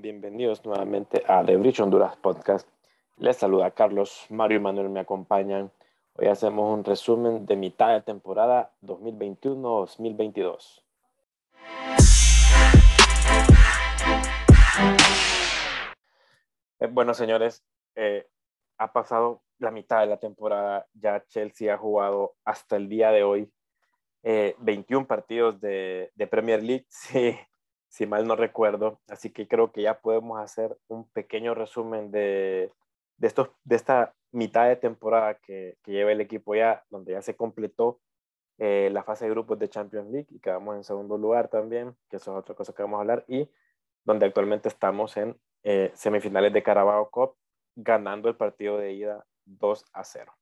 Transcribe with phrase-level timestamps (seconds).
[0.00, 2.66] Bienvenidos nuevamente a The Bridge Honduras Podcast.
[3.18, 5.70] Les saluda Carlos, Mario y Manuel me acompañan.
[6.14, 10.82] Hoy hacemos un resumen de mitad de temporada 2021-2022.
[16.80, 17.62] Eh, bueno, señores,
[17.94, 18.26] eh,
[18.78, 20.86] ha pasado la mitad de la temporada.
[20.94, 23.52] Ya Chelsea ha jugado hasta el día de hoy
[24.22, 26.86] 21 eh, partidos de, de Premier League.
[26.88, 27.36] Sí,
[27.92, 29.00] si mal no recuerdo.
[29.08, 32.72] Así que creo que ya podemos hacer un pequeño resumen de,
[33.18, 37.20] de, estos, de esta mitad de temporada que, que, lleva el equipo ya, donde ya
[37.20, 38.00] se completó
[38.56, 42.16] eh, la fase de grupos de Champions League y quedamos en segundo lugar también, que
[42.16, 43.50] eso es otra cosa que vamos a hablar, y
[44.04, 47.36] donde actualmente estamos en eh, semifinales de Carabao Cup,
[47.76, 50.32] ganando el partido de ida 2 a 0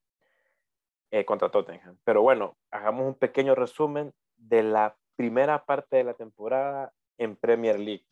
[1.11, 1.97] eh, contra Tottenham.
[2.05, 7.79] Pero bueno, hagamos un pequeño resumen de la primera parte de la temporada en Premier
[7.79, 8.05] League.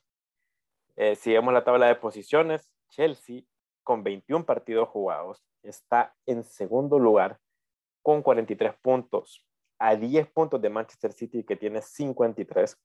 [0.95, 3.41] Eh, si vemos la tabla de posiciones, Chelsea
[3.83, 7.39] con 21 partidos jugados está en segundo lugar
[8.03, 9.45] con 43 puntos,
[9.79, 12.77] a 10 puntos de Manchester City que tiene 53.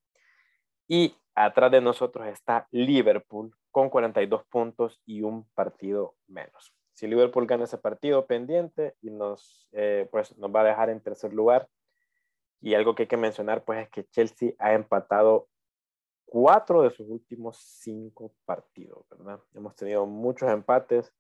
[0.89, 6.75] Y atrás de nosotros está Liverpool con 42 puntos y un partido menos.
[6.95, 11.03] Si Liverpool gana ese partido pendiente y nos, eh, pues nos va a dejar en
[11.03, 11.69] tercer lugar.
[12.61, 15.49] Y algo que hay que mencionar pues es que Chelsea ha empatado
[16.35, 19.41] cuatro de sus últimos cinco partidos, ¿verdad?
[19.55, 21.15] Hemos tenido muchos empates.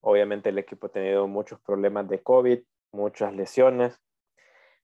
[0.00, 2.58] Obviamente el equipo ha tenido muchos problemas de COVID,
[2.90, 4.00] muchas lesiones,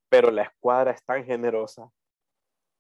[0.08, 1.90] pero la escuadra es tan generosa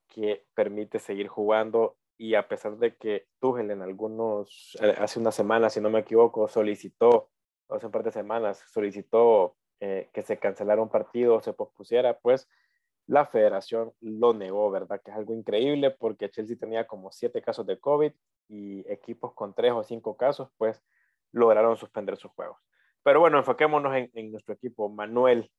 [0.06, 5.34] que permite seguir jugando y a pesar de que Tuchel en algunos, eh, hace unas
[5.34, 7.28] semanas, si no me equivoco, solicitó,
[7.70, 12.20] hace un par de semanas, solicitó eh, que se cancelara un partido o se pospusiera,
[12.20, 12.48] pues
[13.06, 15.00] la federación lo negó, ¿verdad?
[15.02, 18.12] Que es algo increíble porque Chelsea tenía como siete casos de COVID
[18.48, 20.82] y equipos con tres o cinco casos, pues
[21.32, 22.58] lograron suspender sus juegos.
[23.02, 24.88] Pero bueno, enfoquémonos en, nuestro equipo.
[24.88, 25.50] Manuel,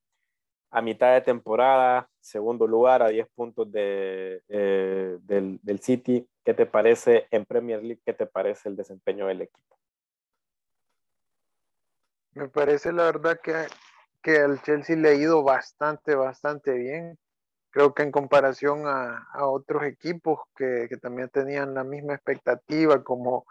[0.70, 6.28] a mitad de temporada, segundo lugar a 10 puntos de, eh, del, del, City.
[6.44, 8.02] ¿Qué te parece en Premier League?
[8.04, 9.78] ¿Qué te parece el desempeño del equipo?
[12.32, 13.54] Me parece la verdad que,
[14.20, 17.16] que al Chelsea le ha ido bastante, bastante bien
[17.76, 23.44] creo que en comparación a, otros equipos que, también tenían la misma expectativa, como,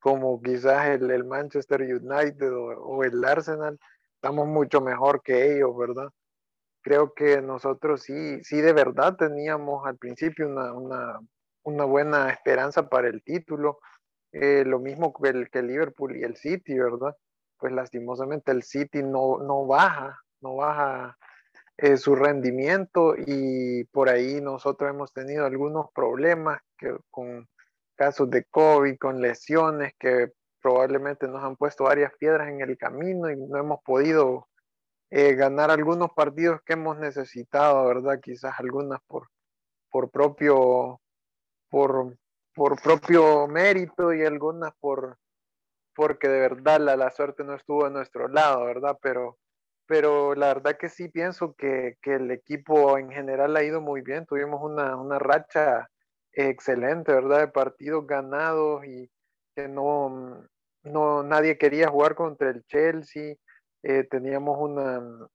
[0.00, 3.80] como quizás el, Manchester United o, el Arsenal,
[4.16, 6.10] estamos mucho mejor que ellos, ¿verdad?
[6.82, 13.22] Creo que nosotros sí, sí de verdad teníamos al principio una, buena esperanza para el
[13.22, 13.78] título,
[14.32, 17.16] eh, lo mismo que el, que Liverpool y el City, ¿verdad?
[17.56, 21.16] Pues lastimosamente el City no, no baja, no baja
[21.82, 26.60] eh, su rendimiento y por ahí nosotros hemos tenido algunos problemas
[27.10, 27.48] con
[27.96, 30.30] casos de COVID, con lesiones que
[30.60, 34.46] probablemente nos han puesto varias piedras en el camino y no hemos podido
[35.08, 38.20] eh, ganar algunos partidos que hemos necesitado, ¿verdad?
[38.20, 39.28] Quizás algunas por,
[39.90, 41.00] por propio
[41.70, 42.14] por,
[42.54, 45.16] por propio mérito y algunas por
[45.94, 48.98] porque de verdad la, la suerte no estuvo a nuestro lado, ¿verdad?
[49.00, 49.38] Pero
[49.90, 54.02] pero la verdad que sí pienso que, que, el equipo en general ha ido muy
[54.02, 54.24] bien.
[54.24, 55.90] Tuvimos una, una, racha
[56.32, 57.40] excelente, ¿verdad?
[57.40, 59.10] De partidos ganados y
[59.56, 60.46] que no,
[60.84, 63.34] no nadie quería jugar contra el Chelsea.
[63.82, 65.28] Eh, teníamos una,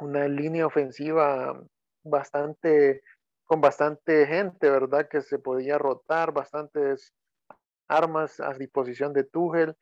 [0.00, 1.58] una línea ofensiva
[2.04, 3.00] bastante,
[3.46, 5.08] con bastante gente, ¿verdad?
[5.08, 7.14] Que se podía rotar, bastantes
[7.88, 9.74] armas a disposición de Tuchel.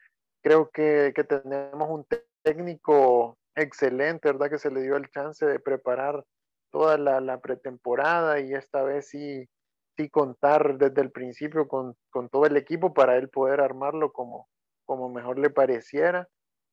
[0.45, 2.06] Creo que, que tenemos un
[2.45, 4.50] técnico excelente, ¿verdad?
[4.50, 6.25] Que se le dio el chance de preparar
[6.71, 9.49] toda la, pretemporada y esta vez sí,
[9.97, 11.97] sí contar desde el principio con,
[12.31, 14.49] todo el equipo para él poder armarlo como,
[14.84, 16.28] como mejor le pareciera.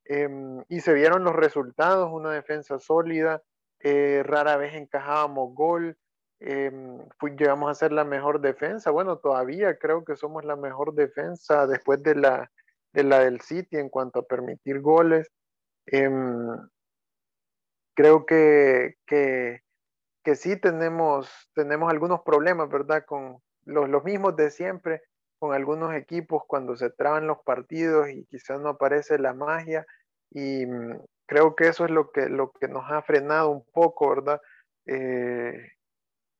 [0.05, 3.41] Em, y se vieron los resultados, una defensa sólida,
[3.79, 5.97] eh, rara vez encajábamos gol,
[6.41, 6.99] em,
[7.37, 12.03] llegamos a ser la mejor defensa, bueno, todavía creo que somos la mejor defensa después
[12.03, 12.51] de la,
[12.91, 15.29] de la del City en cuanto a permitir goles.
[17.95, 19.61] Creo que, que,
[20.23, 23.05] que, sí tenemos, tenemos algunos problemas, ¿verdad?
[23.05, 25.01] Con los, los mismos de siempre,
[25.39, 29.85] con algunos equipos cuando se traban los partidos y quizás no aparece la magia.
[30.31, 34.09] Y mm, creo que eso es lo que, lo que nos ha frenado un poco,
[34.09, 34.41] ¿verdad?
[34.85, 35.69] Eh,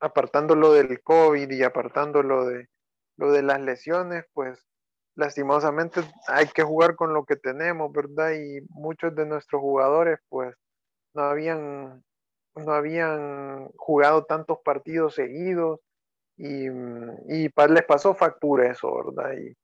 [0.00, 2.68] apartándolo del COVID y apartándolo de,
[3.16, 4.66] lo de las lesiones, pues
[5.16, 8.32] lastimosamente hay que jugar con lo que tenemos, ¿verdad?
[8.32, 10.54] Y muchos de nuestros jugadores, pues,
[11.14, 12.02] no habían,
[12.56, 15.80] no habían jugado tantos partidos seguidos
[16.36, 19.34] y, y les pasó factura eso, ¿verdad?
[19.34, 19.56] Y,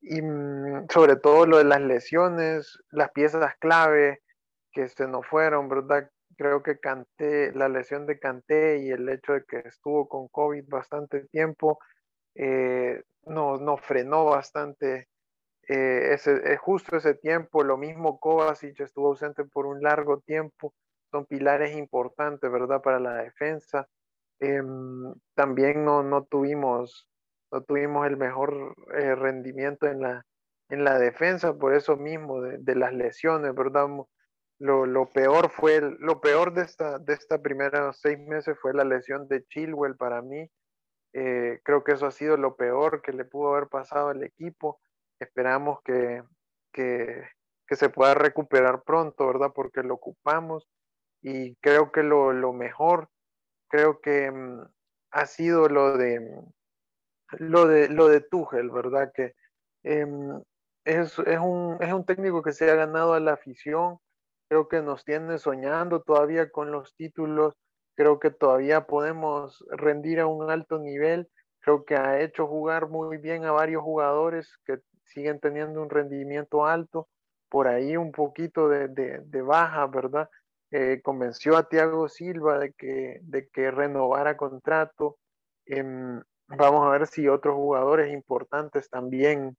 [0.00, 4.22] y mm, sobre todo lo de las lesiones, las piezas clave
[4.72, 6.10] que se nos fueron, ¿verdad?
[6.36, 10.68] Creo que Canté, la lesión de Canté y el hecho de que estuvo con COVID
[10.68, 11.78] bastante tiempo,
[12.34, 15.08] eh, nos, nos, frenó bastante
[15.68, 17.62] eh, ese, eh, justo ese tiempo.
[17.62, 20.74] Lo mismo Kovacic estuvo ausente por un largo tiempo.
[21.10, 22.82] Son pilares importantes, ¿verdad?
[22.82, 23.88] Para la defensa.
[24.40, 27.08] Em, también no, no tuvimos
[27.50, 30.26] no tuvimos el mejor eh, rendimiento en la,
[30.68, 33.88] en la defensa, por eso mismo, de, las lesiones, ¿verdad?
[34.58, 38.84] Lo, lo, peor fue, lo peor de esta, de esta primera seis meses fue la
[38.84, 40.50] lesión de Chilwell para mí.
[41.14, 44.80] Eh, creo que eso ha sido lo peor que le pudo haber pasado al equipo.
[45.20, 46.22] Esperamos que,
[46.72, 47.22] que,
[47.66, 49.52] que se pueda recuperar pronto, ¿verdad?
[49.54, 50.68] Porque lo ocupamos.
[51.22, 53.08] Y creo que lo, lo mejor,
[53.68, 54.62] creo que mm,
[55.10, 56.20] ha sido lo de,
[57.32, 59.12] lo de, lo de Tuchel, ¿verdad?
[59.14, 59.34] Que
[59.82, 60.42] em,
[60.84, 63.98] es, es, un, es un técnico que se ha ganado a la afición,
[64.48, 67.54] creo que nos tiene soñando todavía con los títulos,
[67.96, 71.28] creo que todavía podemos rendir a un alto nivel,
[71.60, 74.78] creo que ha hecho jugar muy bien a varios jugadores que
[75.08, 77.08] siguen teniendo un rendimiento alto,
[77.48, 80.28] por ahí un poquito de, de, baja, ¿verdad?
[80.70, 85.16] Eh, convenció a Thiago Silva de que, de que renovara contrato.
[85.66, 89.56] Em, Vamos a ver si otros jugadores importantes también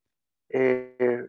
[0.49, 1.27] eh,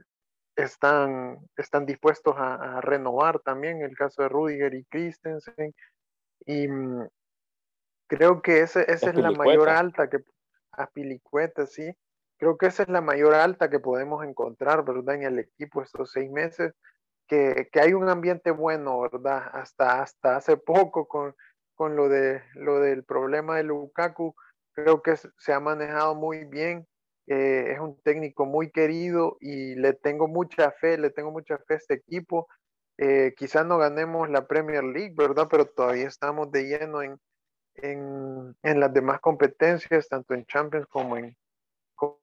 [0.56, 5.74] están, están dispuestos a, renovar también, el caso de Rudiger y Christensen.
[6.46, 7.06] Y mm,
[8.06, 10.18] creo que esa es la mayor alta que,
[10.72, 11.92] a Pilicueta, sí.
[12.40, 15.16] Creo que esa es la mayor alta que podemos encontrar, ¿verdad?
[15.16, 16.72] En el equipo estos seis meses,
[17.28, 19.42] que, que hay un ambiente bueno, ¿verdad?
[19.52, 21.36] Hasta, hasta hace poco con,
[21.74, 24.34] con lo, de, lo del problema de Lukaku,
[24.72, 26.86] creo que se ha manejado muy bien.
[27.26, 31.74] Eh, es un técnico muy querido y le tengo mucha fe, le tengo mucha fe
[31.74, 32.48] a este equipo.
[32.96, 35.46] Eh, quizás no ganemos la Premier League, ¿verdad?
[35.50, 37.20] Pero todavía estamos de lleno en,
[37.74, 41.36] en, en las demás competencias, tanto en Champions como en,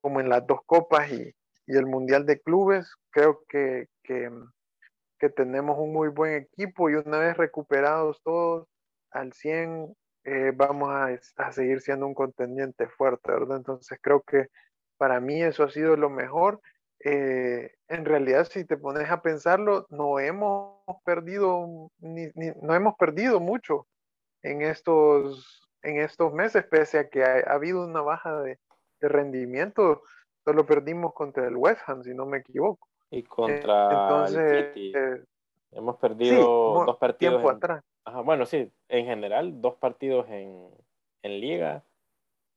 [0.02, 1.34] como en las dos copas y,
[1.68, 2.96] el Mundial de Clubes.
[3.12, 4.30] Creo que, que,
[5.36, 8.68] tenemos un muy buen equipo y una vez recuperados todos
[9.12, 9.94] al 100,
[10.24, 13.58] eh, vamos a, seguir siendo un contendiente fuerte, ¿verdad?
[13.58, 14.48] Entonces creo que
[14.98, 16.62] para mí eso ha sido lo mejor.
[17.04, 23.88] Eh, en realidad, si te pones a pensarlo, no hemos perdido, no hemos perdido mucho
[24.44, 28.60] en estos, en estos meses, pese a que ha, habido una baja de,
[29.02, 30.02] rendimiento.
[30.44, 32.88] Solo perdimos contra el West Ham, si no me equivoco.
[33.12, 34.94] Y contra el City.
[34.96, 35.24] Eh,
[35.72, 37.36] hemos perdido dos partidos.
[37.36, 37.84] Tiempo atrás
[38.24, 40.70] bueno, sí, en general, dos partidos en,
[41.24, 41.84] Liga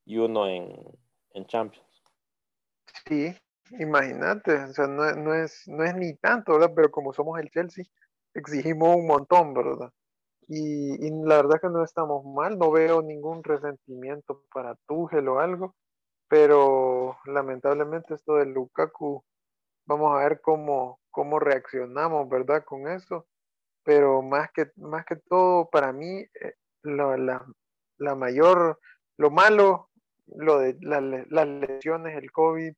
[0.05, 1.85] y uno en, Champions.
[3.05, 3.35] Sí,
[3.81, 6.71] imagínate, o sea, no, es, no es ni tanto, ¿verdad?
[6.77, 7.85] Pero como somos el Chelsea,
[8.33, 9.91] exigimos un montón, ¿verdad?
[10.47, 15.41] Y, y, la verdad que no estamos mal, no veo ningún resentimiento para Tuchel o
[15.41, 15.75] algo,
[16.31, 19.23] pero lamentablemente esto de Lukaku,
[19.85, 22.65] vamos a ver cómo, cómo reaccionamos, ¿verdad?
[22.65, 23.27] Con eso
[23.83, 27.45] pero más que, más que todo para mí, eh, la,
[27.99, 28.79] la, mayor,
[29.17, 29.91] lo malo,
[30.27, 32.73] lo de las lesiones, el COVID,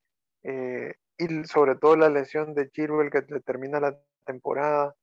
[0.45, 4.95] eh, y sobre todo la lesión de Chilwell que termina la temporada,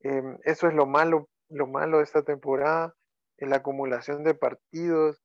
[0.00, 2.94] em, eso es lo malo, lo malo de esta temporada,
[3.38, 5.20] la acumulación de partidos,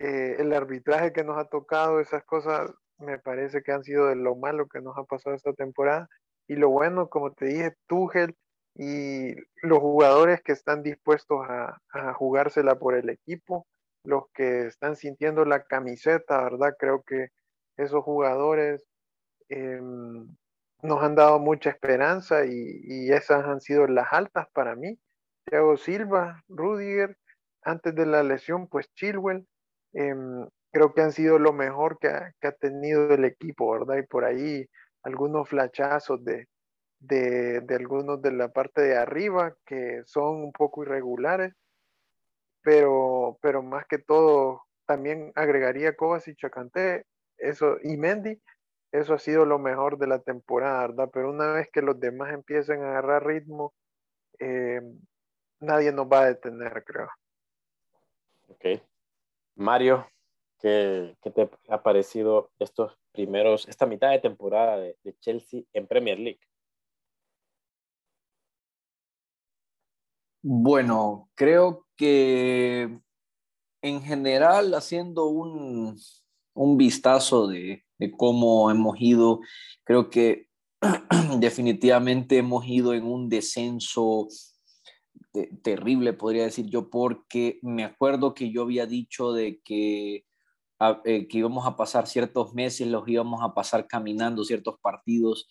[0.00, 4.16] eh, el arbitraje que nos ha tocado, esas cosas me parece que han sido de
[4.16, 6.08] lo malo que nos ha pasado esta temporada.
[6.48, 8.34] Y lo bueno, como te dije, Tuchel
[8.74, 11.78] y los jugadores que están dispuestos a,
[12.14, 13.66] jugársela por el equipo,
[14.04, 16.74] los que están sintiendo la camiseta, ¿verdad?
[16.78, 17.28] Creo que
[17.76, 18.82] esos jugadores
[19.50, 20.34] em,
[20.82, 24.98] nos han dado mucha esperanza y, esas han sido las altas para mí.
[25.44, 27.18] Thiago Silva, Rudiger,
[27.62, 29.46] antes de la lesión, pues Chilwell,
[29.92, 33.96] em, creo que han sido lo mejor que ha, que ha, tenido el equipo, ¿verdad?
[33.98, 34.66] Y por ahí
[35.02, 36.48] algunos flachazos de,
[37.00, 41.54] de, algunos de la parte de arriba que son un poco irregulares,
[42.62, 47.06] pero, pero más que todo también agregaría Kovacic y Chacanté
[47.38, 48.40] eso, y Mendy,
[48.92, 51.10] eso ha sido lo mejor de la temporada, ¿verdad?
[51.12, 53.72] Pero una vez que los demás empiecen a agarrar ritmo,
[54.38, 54.80] eh,
[55.60, 57.08] nadie nos va a detener, creo.
[58.48, 58.82] Ok.
[59.56, 60.06] Mario,
[60.58, 66.40] ¿qué, te ha parecido estos primeros, esta mitad de temporada de Chelsea en Premier League?
[70.42, 72.98] Bueno, creo que
[73.82, 75.96] en general, haciendo un,
[76.76, 79.40] vistazo de, de cómo hemos ido.
[79.84, 80.48] Creo que
[81.38, 84.28] definitivamente hemos ido en un descenso
[85.62, 90.26] terrible, podría decir yo, porque me acuerdo que yo había dicho de que,
[91.04, 95.48] eh, que íbamos a pasar ciertos meses, los íbamos a pasar caminando ciertos partidos.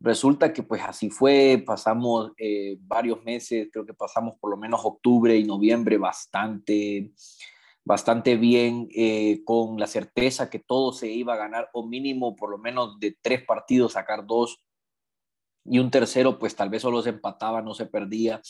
[0.00, 4.80] Resulta que pues así fue, pasamos eh, varios meses, creo que pasamos por lo menos
[4.84, 7.12] octubre y noviembre bastante,
[7.84, 12.50] bastante bien, eh, con la certeza que todo se iba a ganar, o mínimo por
[12.50, 14.64] lo menos de tres partidos, sacar dos,
[15.64, 18.40] y un tercero pues tal vez solo se empataba, no se perdía.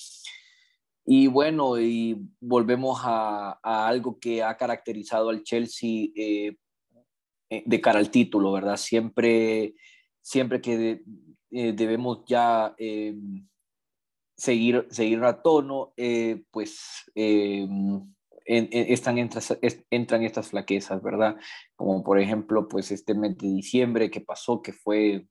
[1.10, 6.54] Y bueno, y volvemos a, algo que ha caracterizado al Chelsea eh,
[7.48, 8.76] eh, de cara al título, ¿verdad?
[8.76, 9.74] Siempre,
[10.20, 11.00] siempre que
[11.50, 12.76] eh, debemos ya
[14.36, 15.94] seguir, seguir a tono,
[16.50, 17.10] pues
[18.44, 19.16] están,
[19.90, 21.36] entran estas flaquezas, ¿verdad?
[21.74, 25.26] Como por ejemplo, pues este mes de diciembre que pasó, que fue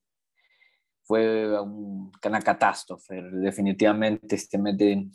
[1.03, 3.21] fue una catástrofe.
[3.31, 5.07] Definitivamente este mes de,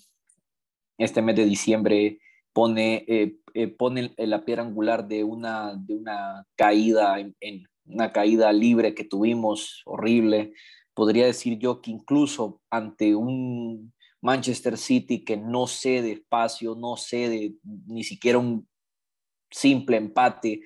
[0.98, 2.18] este mes de diciembre
[2.52, 8.52] pone, eh, eh, pone la piedra angular de una, de una caída, en, una caída
[8.52, 10.52] libre que tuvimos horrible.
[10.94, 17.54] Podría decir yo que incluso ante un Manchester City que no cede espacio, no cede
[17.86, 18.68] ni siquiera un
[19.50, 20.60] simple empate,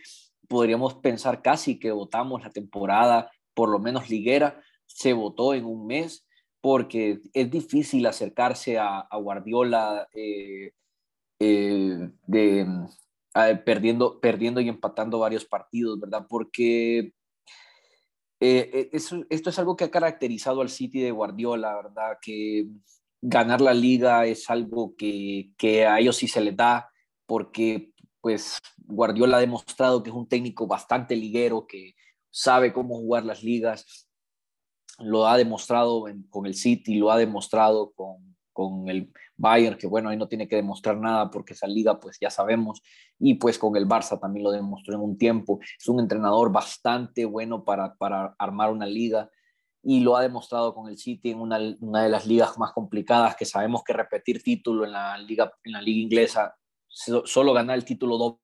[0.49, 5.87] podríamos pensar casi que votamos la temporada, por lo menos liguera, se votó en un
[5.87, 6.26] mes
[6.61, 10.73] porque es difícil acercarse a, Guardiola eh,
[11.39, 12.67] eh, de,
[13.65, 16.27] perdiendo, perdiendo y empatando varios partidos, ¿verdad?
[16.29, 17.13] Porque
[18.41, 22.19] eh, esto es algo que ha caracterizado al City de Guardiola, ¿verdad?
[22.21, 22.67] Que
[23.23, 26.91] ganar la liga es algo que, que a ellos sí se les da,
[27.27, 31.95] porque pues Guardiola ha demostrado que es un técnico bastante liguero, que
[32.31, 34.06] sabe cómo jugar las ligas,
[34.99, 40.09] lo ha demostrado con el City, lo ha demostrado con, con, el Bayern, que bueno,
[40.09, 42.83] ahí no tiene que demostrar nada porque esa liga pues ya sabemos,
[43.19, 47.25] y pues con el Barça también lo demostró en un tiempo, es un entrenador bastante
[47.25, 49.31] bueno para, para armar una liga
[49.83, 53.37] y lo ha demostrado con el City en una, una, de las ligas más complicadas
[53.37, 56.57] que sabemos que repetir título en la liga, en la liga inglesa,
[56.89, 58.37] solo ganar el título dos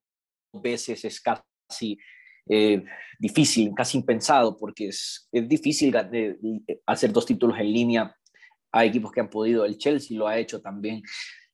[0.53, 1.97] veces es casi
[2.49, 2.83] eh,
[3.19, 5.95] difícil, casi impensado, porque es, es difícil
[6.85, 8.15] hacer dos títulos en línea.
[8.71, 11.01] Hay equipos que han podido, el Chelsea lo ha hecho también.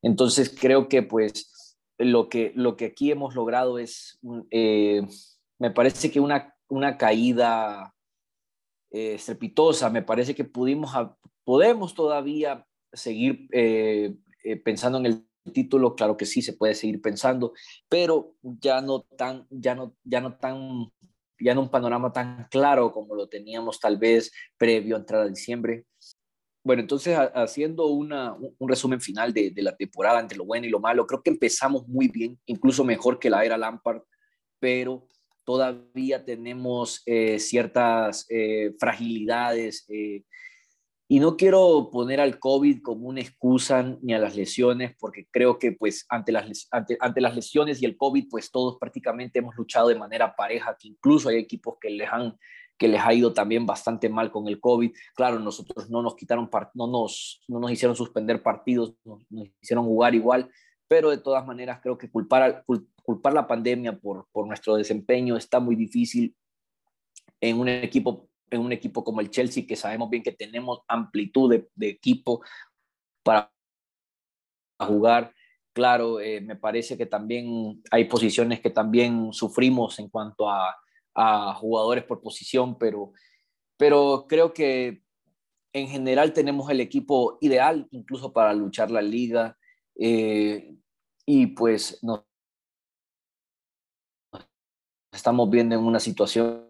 [0.02, 4.20] Entonces creo que pues lo que, lo que aquí hemos logrado es,
[4.52, 5.02] eh,
[5.60, 7.94] me parece que una, una caída
[8.92, 10.92] eh, estrepitosa, me parece que pudimos,
[11.44, 13.48] podemos todavía seguir
[14.64, 17.54] pensando en el título, claro que sí, se puede seguir pensando,
[17.88, 20.92] pero ya no tan, ya no, ya no tan,
[21.40, 25.28] ya no un panorama tan claro como lo teníamos tal vez previo a entrar a
[25.28, 25.86] diciembre.
[26.64, 30.70] Bueno, entonces haciendo una, un resumen final de, de, la temporada entre lo bueno y
[30.70, 34.02] lo malo, creo que empezamos muy bien, incluso mejor que la era Lampard,
[34.60, 35.08] pero
[35.50, 39.84] todavía tenemos eh, ciertas eh, fragilidades.
[39.90, 40.24] Eh,
[41.12, 45.58] y no quiero poner al COVID como una excusa ni a las lesiones, porque creo
[45.58, 49.56] que pues ante las, ante, ante las lesiones y el COVID, pues todos prácticamente hemos
[49.56, 52.38] luchado de manera pareja, que incluso hay equipos que les han
[52.78, 54.92] que les ha ido también bastante mal con el COVID.
[55.14, 60.16] Claro, nosotros no nos quitaron, no nos, no nos hicieron suspender partidos, nos, hicieron jugar
[60.16, 60.50] igual,
[60.88, 62.64] pero de todas maneras creo que culpar,
[63.04, 66.36] culpar la pandemia por, por nuestro desempeño está muy difícil
[67.42, 71.68] en un equipo en un equipo como el Chelsea, que sabemos bien que tenemos amplitud
[71.76, 72.42] de, equipo
[73.24, 73.52] para
[74.80, 75.34] jugar.
[75.74, 80.76] Claro, eh, me parece que también hay posiciones que también sufrimos en cuanto a,
[81.56, 83.12] jugadores por posición, pero,
[83.76, 85.04] pero creo que
[85.74, 89.58] en general tenemos el equipo ideal incluso para luchar la liga
[90.00, 90.74] eh,
[91.26, 92.24] y pues nos
[95.12, 96.69] estamos viendo en una situación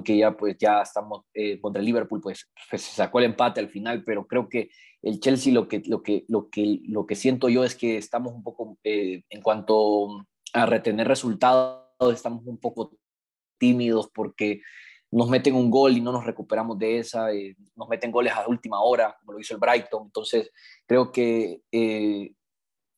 [0.00, 3.60] que ya pues ya estamos eh, contra el Liverpool, pues, pues, se sacó el empate
[3.60, 4.70] al final, pero creo que
[5.02, 8.32] el Chelsea lo que, lo que, lo que, lo que siento yo es que estamos
[8.32, 11.82] un poco, eh, en cuanto a retener resultados,
[12.12, 12.92] estamos un poco
[13.58, 14.62] tímidos porque
[15.10, 18.48] nos meten un gol y no nos recuperamos de esa, eh, nos meten goles a
[18.48, 20.50] última hora, como lo hizo el Brighton, entonces
[20.86, 21.60] creo que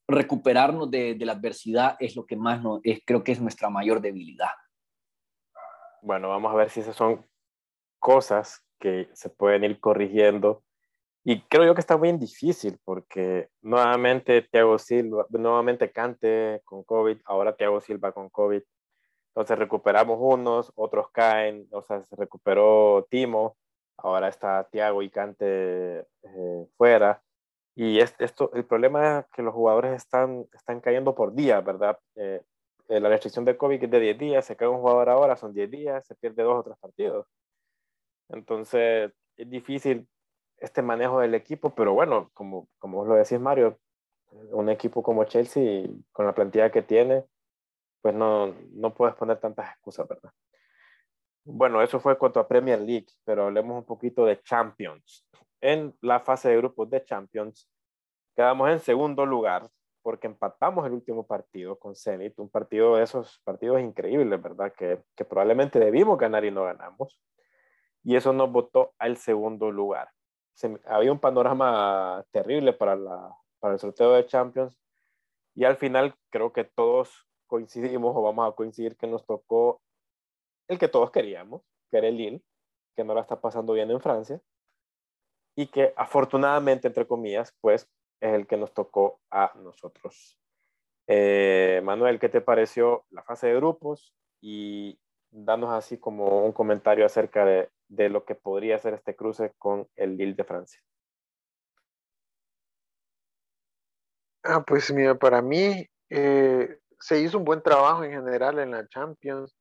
[0.06, 3.70] recuperarnos de, de, la adversidad es lo que más no, es, creo que es nuestra
[3.70, 4.50] mayor debilidad
[6.04, 7.25] bueno, vamos a ver si esas son
[7.99, 10.62] cosas que se pueden ir corrigiendo.
[11.25, 17.18] Y creo yo que está muy difícil porque nuevamente Thiago Silva, nuevamente Cante con COVID,
[17.25, 18.62] ahora Thiago Silva con COVID.
[19.28, 23.56] Entonces recuperamos unos, otros caen, o sea, se recuperó Timo,
[23.96, 27.23] ahora está Thiago y Cante eh, fuera.
[27.75, 31.99] Y esto, el problema es que los jugadores están, están cayendo por día, ¿verdad?
[32.16, 32.42] Eh,
[32.88, 35.54] eh, la restricción de COVID es de 10 días, se cae un jugador ahora, son
[35.54, 37.26] 10 días, se pierde dos o tres partidos.
[38.28, 40.08] Entonces, es difícil
[40.58, 43.78] este manejo del equipo, pero bueno, como, como lo decís, Mario,
[44.50, 47.24] un equipo como Chelsea, con la plantilla que tiene,
[48.02, 50.30] pues no, no puedes poner tantas excusas, ¿verdad?
[51.44, 55.26] Bueno, eso fue cuanto a Premier League, pero hablemos un poquito de Champions.
[55.60, 57.68] En la fase de grupos de Champions,
[58.34, 59.68] quedamos en segundo lugar
[60.04, 64.70] porque empatamos el último partido con Zenit, un partido de esos partidos increíbles, ¿verdad?
[64.76, 67.18] Que, que probablemente debimos ganar y no ganamos.
[68.02, 70.11] Y eso nos votó al segundo lugar.
[70.84, 74.78] había un panorama terrible para, la, para el sorteo de Champions
[75.54, 79.80] y al final creo que todos coincidimos o vamos a coincidir que nos tocó
[80.68, 82.42] el que todos queríamos, que era el Lille,
[82.94, 84.38] que no la está pasando bien en Francia
[85.56, 87.88] y que afortunadamente, entre comillas, pues
[88.21, 90.38] es el que nos tocó a nosotros.
[91.06, 94.14] Eh, Manuel, ¿qué te pareció la fase de grupos?
[94.40, 94.99] Y
[95.30, 99.88] danos así como un comentario acerca de, de lo que podría ser este cruce con
[99.97, 100.80] el Lille de Francia.
[104.42, 108.87] Ah, pues mira, para mí eh, se hizo un buen trabajo en general en la
[108.88, 109.56] Champions.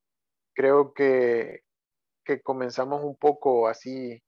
[0.53, 1.62] Creo que,
[2.25, 4.22] que comenzamos un poco así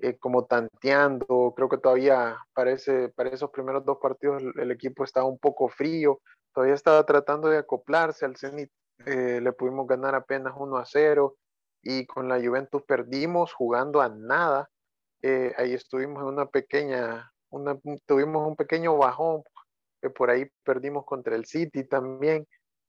[0.00, 1.52] eh, como tanteando.
[1.56, 6.20] Creo que todavía parece, para esos primeros dos partidos el, equipo estaba un poco frío,
[6.54, 8.70] todavía estaba tratando de acoplarse al Zenit.
[9.06, 11.36] Eh, le pudimos ganar apenas 1 a 0
[11.82, 14.70] y con la Juventus perdimos jugando a nada.
[15.22, 17.76] Eh, ahí estuvimos en una pequeña, una,
[18.06, 19.42] tuvimos un pequeño bajón,
[20.00, 22.46] que por ahí perdimos contra el City también.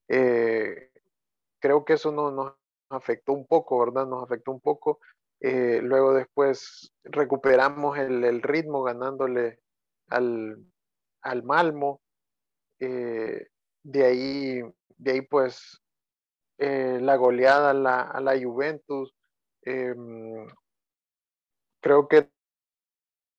[0.08, 2.54] creo que eso no, nos
[2.90, 4.06] afectó un poco, ¿verdad?
[4.06, 5.00] Nos afectó un poco
[5.42, 9.60] eh, luego después recuperamos el, ritmo ganándole
[10.08, 10.66] al,
[11.44, 12.02] Malmo.
[12.80, 13.48] Eh,
[13.84, 14.62] de, ahí,
[14.98, 15.82] de ahí pues
[16.58, 19.14] eh, la goleada a la, a la Juventus.
[21.82, 22.30] creo que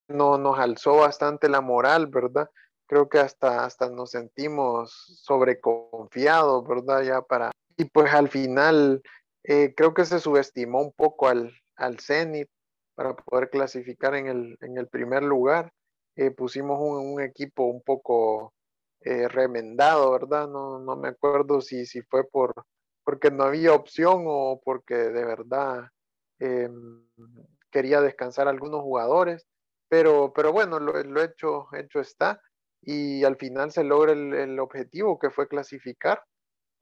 [0.07, 2.49] no, nos alzó bastante la moral, ¿verdad?
[2.87, 4.91] Creo que hasta, hasta nos sentimos
[5.23, 7.03] sobreconfiados, ¿verdad?
[7.03, 7.51] Ya para...
[7.77, 9.01] Y pues al final
[9.43, 11.51] creo que se subestimó un poco al,
[11.81, 12.49] al Zenit
[12.95, 15.71] para poder clasificar en el, en el primer lugar.
[16.15, 18.53] Eh, pusimos un, equipo un poco
[19.01, 20.47] eh, remendado, ¿verdad?
[20.47, 22.53] No, no, me acuerdo si, si fue por,
[23.03, 25.87] porque no había opción o porque de verdad
[26.39, 27.07] em,
[27.71, 29.47] quería descansar algunos jugadores.
[29.89, 32.41] Pero, pero bueno, lo, lo, hecho, hecho está.
[32.81, 36.23] Y al final se logra el, el objetivo que fue clasificar.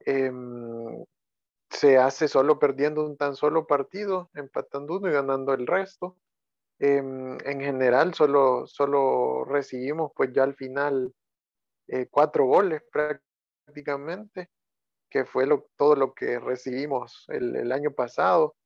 [0.00, 1.04] Em,
[1.70, 6.16] se hace solo perdiendo un tan solo partido, empatando uno y ganando el resto.
[6.78, 11.14] Em, en general, solo, solo recibimos pues ya al final
[11.86, 14.50] eh, cuatro goles prácticamente,
[15.08, 18.56] que fue lo, todo lo que recibimos el, año pasado.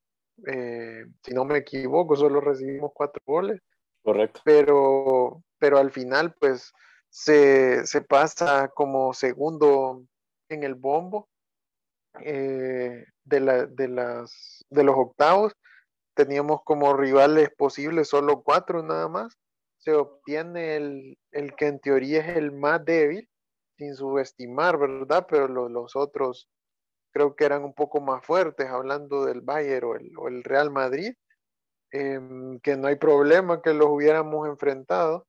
[0.47, 3.61] Eh, si no me equivoco, solo recibimos cuatro goles.
[4.03, 4.41] Correcto.
[4.45, 6.73] Pero, pero al final, pues
[7.11, 10.05] se, se pasa como segundo
[10.49, 11.29] en el bombo
[12.21, 15.53] eh, de, la, de, las, de los octavos,
[16.15, 19.37] teníamos como rivales posibles solo cuatro nada más.
[19.79, 23.29] Se obtiene el, el que en teoría es el más débil,
[23.77, 25.27] sin subestimar, ¿verdad?
[25.29, 26.49] Pero los, otros
[27.13, 30.71] creo que eran un poco más fuertes, hablando del Bayern o el, o el Real
[30.71, 31.15] Madrid,
[31.91, 35.27] em, que no hay problema que los hubiéramos enfrentado,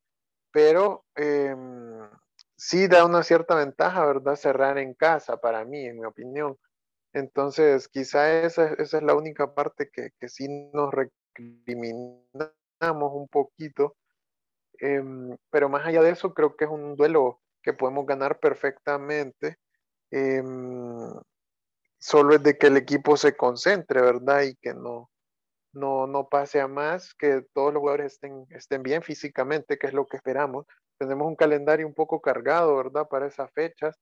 [0.52, 2.10] pero em,
[2.56, 4.36] sí da una cierta ventaja, ¿verdad?
[4.36, 6.58] Cerrar en casa, para mí, en mi opinión.
[7.16, 12.20] Entonces, quizá esa, es la única parte que, que sí nos recriminamos
[13.14, 13.96] un poquito.
[14.80, 19.58] Em, pero más allá de eso, creo que es un duelo que podemos ganar perfectamente.
[20.12, 21.10] Em,
[22.00, 24.44] solo es de que el equipo se concentre, ¿verdad?
[24.44, 25.10] Y que no,
[25.74, 29.94] no, no pase a más, que todos los jugadores estén, estén bien físicamente, que es
[29.94, 30.66] lo que esperamos.
[31.00, 33.08] Tenemos un calendario un poco cargado, ¿verdad?
[33.10, 33.96] Para esas fechas.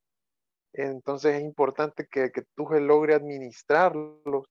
[0.74, 4.46] Entonces es importante que, que Tuchel logre administrarlos.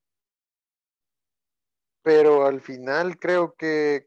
[2.02, 4.06] Pero al final creo que,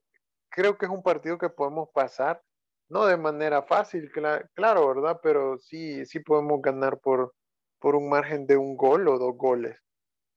[0.49, 2.41] creo que es un partido que podemos pasar,
[2.89, 4.11] no de manera fácil,
[4.53, 5.19] claro, ¿verdad?
[5.23, 7.33] Pero sí, sí podemos ganar por,
[7.79, 9.77] por un margen de un gol o dos goles.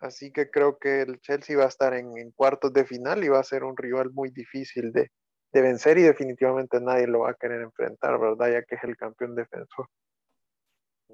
[0.00, 3.28] Así que creo que el Chelsea va a estar en, en cuartos de final y
[3.28, 5.10] va a ser un rival muy difícil de,
[5.52, 8.52] de vencer y definitivamente nadie lo va a querer enfrentar, ¿verdad?
[8.52, 9.88] Ya que es el campeón defensor.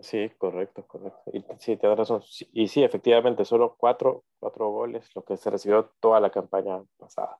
[0.00, 1.22] Sí, correcto, correcto.
[1.32, 2.22] Y sí, tienes razón.
[2.52, 7.38] Y sí, efectivamente, solo cuatro, cuatro goles, lo que se recibió toda la campaña pasada.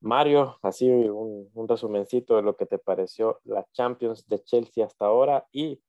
[0.00, 5.06] Mario, así un, un resumencito de lo que te pareció la Champions de Chelsea hasta
[5.06, 5.80] ahora y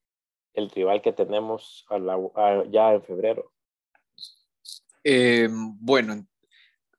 [0.53, 1.85] el rival que tenemos
[2.71, 3.51] ya en febrero.
[5.03, 6.25] Eh, bueno,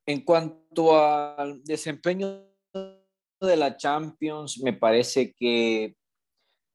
[0.06, 5.96] en cuanto al desempeño de la Champions, me parece que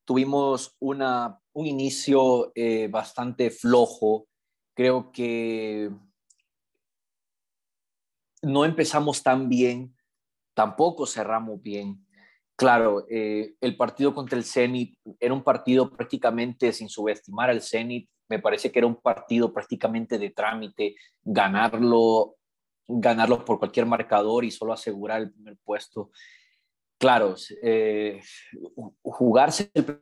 [0.06, 4.28] tuvimos una, un inicio eh, bastante flojo.
[4.76, 5.90] Creo que
[8.42, 9.96] no empezamos tan bien,
[10.54, 12.06] tampoco cerramos bien.
[12.58, 18.10] Claro, eh, el partido contra el Zenit era un partido prácticamente sin subestimar al Zenit.
[18.30, 22.36] Me parece que era un partido prácticamente de trámite, ganarlo,
[22.88, 26.12] ganarlo por cualquier marcador y solo asegurar el primer puesto
[26.98, 28.22] claro, eh,
[29.04, 30.02] jugarse el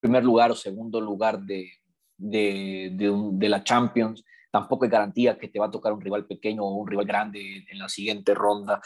[0.00, 1.70] primer lugar o segundo lugar de,
[2.16, 6.74] de, la Champions tampoco es garantía que te va a tocar un rival pequeño o
[6.74, 8.80] un rival grande en la siguiente ronda.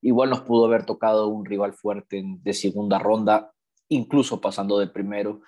[0.00, 3.52] Igual nos pudo haber tocado un rival fuerte de segunda ronda,
[3.88, 5.40] incluso pasando de primero.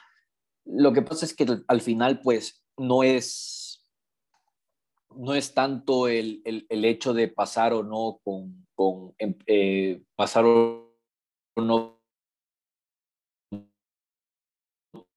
[0.65, 3.87] Lo que pasa es que al final, pues, no es,
[5.15, 10.97] no es tanto el, hecho de pasar o no con, con eh, pasar o
[11.57, 12.00] no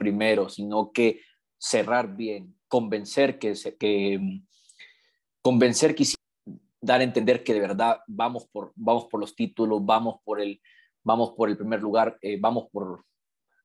[0.03, 1.21] primero, sino que
[1.57, 4.41] cerrar bien, convencer que, que
[5.41, 6.03] convencer que
[6.81, 10.61] dar a entender que de verdad vamos por, vamos por los títulos, vamos por el,
[11.03, 13.05] vamos por el primer lugar, eh, vamos por,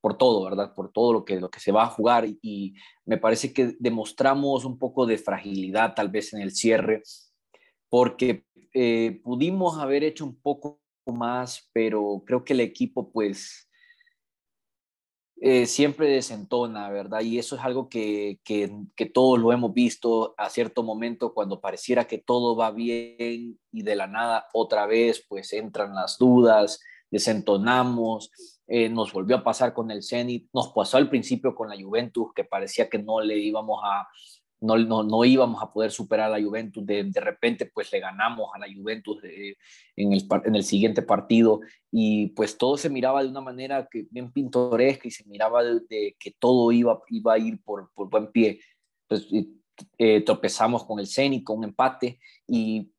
[0.00, 0.72] por todo, ¿verdad?
[0.74, 2.74] Por todo lo que, lo que se va a jugar y,
[3.04, 7.02] me parece que demostramos un poco de fragilidad tal vez en el cierre,
[7.88, 13.67] porque eh, pudimos haber hecho un poco más, pero creo que el equipo pues
[15.40, 17.20] eh, siempre desentona, ¿verdad?
[17.20, 21.60] Y eso es algo que, que, que, todos lo hemos visto a cierto momento cuando
[21.60, 26.80] pareciera que todo va bien y de la nada otra vez pues entran las dudas,
[27.10, 28.32] desentonamos,
[28.66, 32.32] eh, nos volvió a pasar con el Zenit, nos pasó al principio con la Juventus
[32.34, 34.08] que parecía que no le íbamos a,
[34.60, 38.00] no, no, no, íbamos a poder superar a la Juventus, de, de repente pues le
[38.00, 41.60] ganamos a la Juventus en, el, en el siguiente partido.
[41.90, 46.16] Y pues todo se miraba de una manera que, bien pintoresca y se miraba de,
[46.18, 48.60] que todo iba, iba a ir por, por buen pie.
[49.06, 49.26] Pues,
[49.96, 52.18] eh, tropezamos con el Zenit, con un empate.
[52.46, 52.90] Y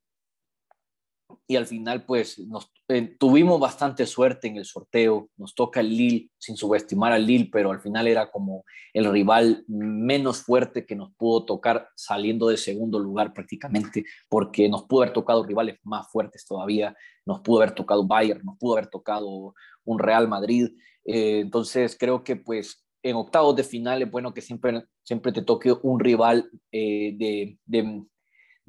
[1.46, 5.88] y al final pues nos, eh, tuvimos bastante suerte en el sorteo, nos toca el
[5.88, 10.96] Lille sin subestimar al Lille, pero al final era como el rival menos fuerte que
[10.96, 16.10] nos pudo tocar saliendo de segundo lugar prácticamente, porque nos pudo haber tocado rivales más
[16.10, 20.70] fuertes todavía, nos pudo haber tocado Bayern, nos pudo haber tocado un Real Madrid,
[21.04, 25.42] eh, entonces creo que pues en octavos de final es bueno que siempre, siempre te
[25.42, 28.04] toque un rival eh, de, de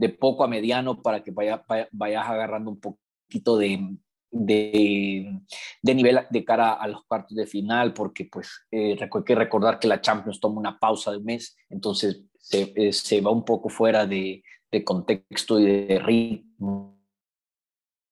[0.02, 3.98] de poco a mediano para que vaya, vayas agarrando un poquito de,
[4.32, 5.44] de,
[5.84, 9.88] nivel de cara a los cuartos de final, porque pues eh, hay que recordar que
[9.88, 13.70] la Champions toma una pausa de un mes, entonces se, eh, se va un poco
[13.70, 17.00] fuera de, de, contexto y de ritmo,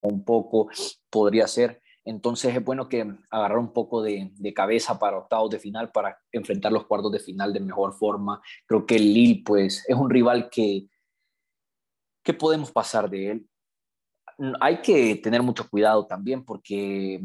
[0.01, 0.69] un poco
[1.09, 1.81] podría ser.
[2.05, 6.19] Entonces es bueno que agarrar un poco de, de, cabeza para octavos de final, para
[6.31, 8.41] enfrentar los cuartos de final de mejor forma.
[8.67, 10.87] Creo que el Lille pues es un rival que
[12.29, 13.49] ¿Qué podemos pasar de él?
[14.61, 17.19] Hay que tener mucho cuidado también porque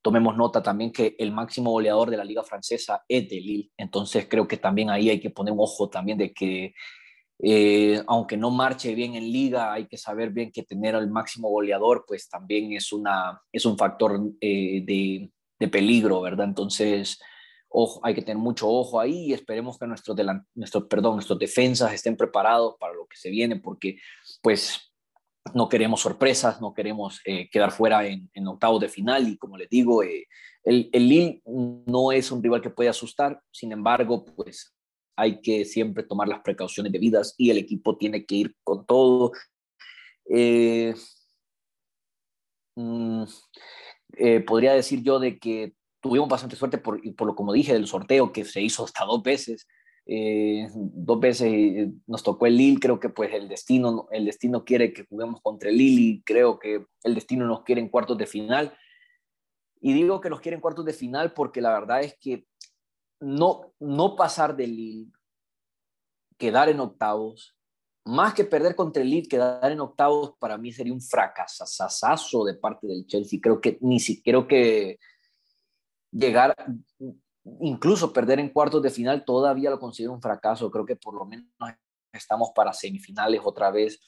[0.00, 4.28] tomemos nota también que el máximo goleador de la liga francesa es de Lille, entonces
[4.30, 6.72] creo que también ahí hay que poner un ojo también de que
[7.42, 11.48] eh, aunque no marche bien en liga, hay que saber bien que tener al máximo
[11.48, 16.46] goleador pues también es, una, es un factor eh, de, de, peligro, ¿verdad?
[16.46, 17.18] Entonces
[18.02, 20.16] hay que tener mucho ojo ahí y esperemos que nuestros,
[20.54, 23.98] nuestro, perdón, nuestros defensas estén preparados para lo que se viene, porque
[24.42, 24.92] pues
[25.54, 29.56] no queremos sorpresas, no queremos eh, quedar fuera en, en, octavos de final y como
[29.56, 30.26] les digo, eh,
[30.62, 34.74] el, el Lille no es un rival que puede asustar, sin embargo, pues
[35.16, 39.32] hay que siempre tomar las precauciones debidas y el equipo tiene que ir con todo.
[40.30, 40.94] Eh,
[42.76, 43.24] mm,
[44.46, 48.30] podría decir yo de que tuvimos bastante suerte por, por lo como dije del sorteo
[48.30, 49.66] que se hizo hasta dos veces.
[50.04, 54.66] Eh, dos veces eh, nos tocó el Lille, creo que pues el destino, el destino
[54.66, 58.18] quiere que juguemos contra el Lille y creo que el destino nos quiere en cuartos
[58.18, 58.76] de final.
[59.80, 62.46] Y digo que nos quiere en cuartos de final porque la verdad es que
[63.18, 65.12] no, no pasar del Lille,
[66.36, 67.56] quedar en octavos,
[68.04, 72.56] más que perder contra el Lille, quedar en octavos para mí sería un fracasazo de
[72.56, 73.38] parte del Chelsea.
[73.42, 74.98] Creo que ni siquiera que
[76.14, 76.54] llegar,
[77.60, 80.70] incluso perder en cuartos de final todavía lo considero un fracaso.
[80.70, 81.46] Creo que por lo menos
[82.12, 84.00] estamos para semifinales otra vez.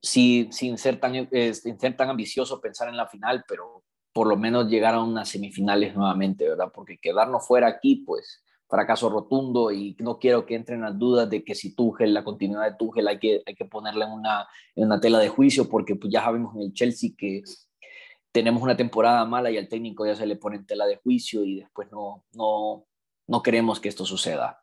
[0.00, 4.26] Sí, sin, ser tan, eh, sin ser tan ambicioso pensar en la final, pero por
[4.26, 6.70] lo menos llegar a unas semifinales nuevamente, ¿verdad?
[6.72, 11.44] Porque quedarnos fuera aquí, pues fracaso rotundo y no quiero que entren las dudas de
[11.44, 14.86] que si Tuchel, la continuidad de Tuchel hay que, hay que ponerla en una, en
[14.86, 17.42] una tela de juicio porque pues ya sabemos en el Chelsea que
[18.34, 21.44] tenemos una temporada mala y al técnico ya se le pone en tela de juicio
[21.44, 22.84] y después no, no,
[23.28, 24.60] no queremos que esto suceda.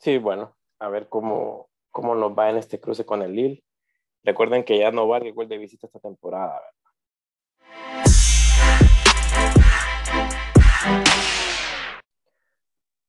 [0.00, 3.62] Sí, bueno, a ver cómo, cómo nos va en este cruce con el Lille.
[4.24, 6.58] Recuerden que ya no vale el gol de visita esta temporada,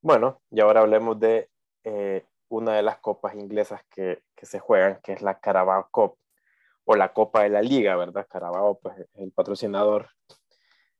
[0.01, 1.49] Bueno, y ahora hablemos de
[1.85, 6.17] eh, una de las copas inglesas que, que, se juegan, que es la Carabao Cup
[6.89, 8.25] o la Copa de la Liga, ¿verdad?
[8.29, 10.09] Carabao, pues es el patrocinador,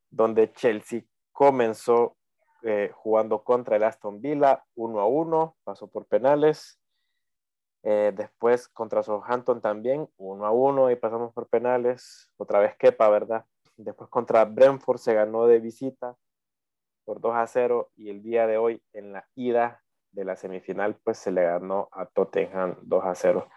[0.09, 2.17] donde Chelsea comenzó
[2.63, 6.81] eh, jugando contra el Aston Villa 1 a 1, pasó por penales.
[7.83, 12.33] Eh, después contra Southampton también 1 a 1 y pasamos por penales.
[12.35, 13.45] Otra vez Kepa, ¿verdad?
[13.77, 16.17] Después contra Brentford se ganó de visita
[17.05, 20.99] por 2 a 0 y el día de hoy en la ida de la semifinal
[21.01, 23.47] pues se le ganó a Tottenham 2 a 0.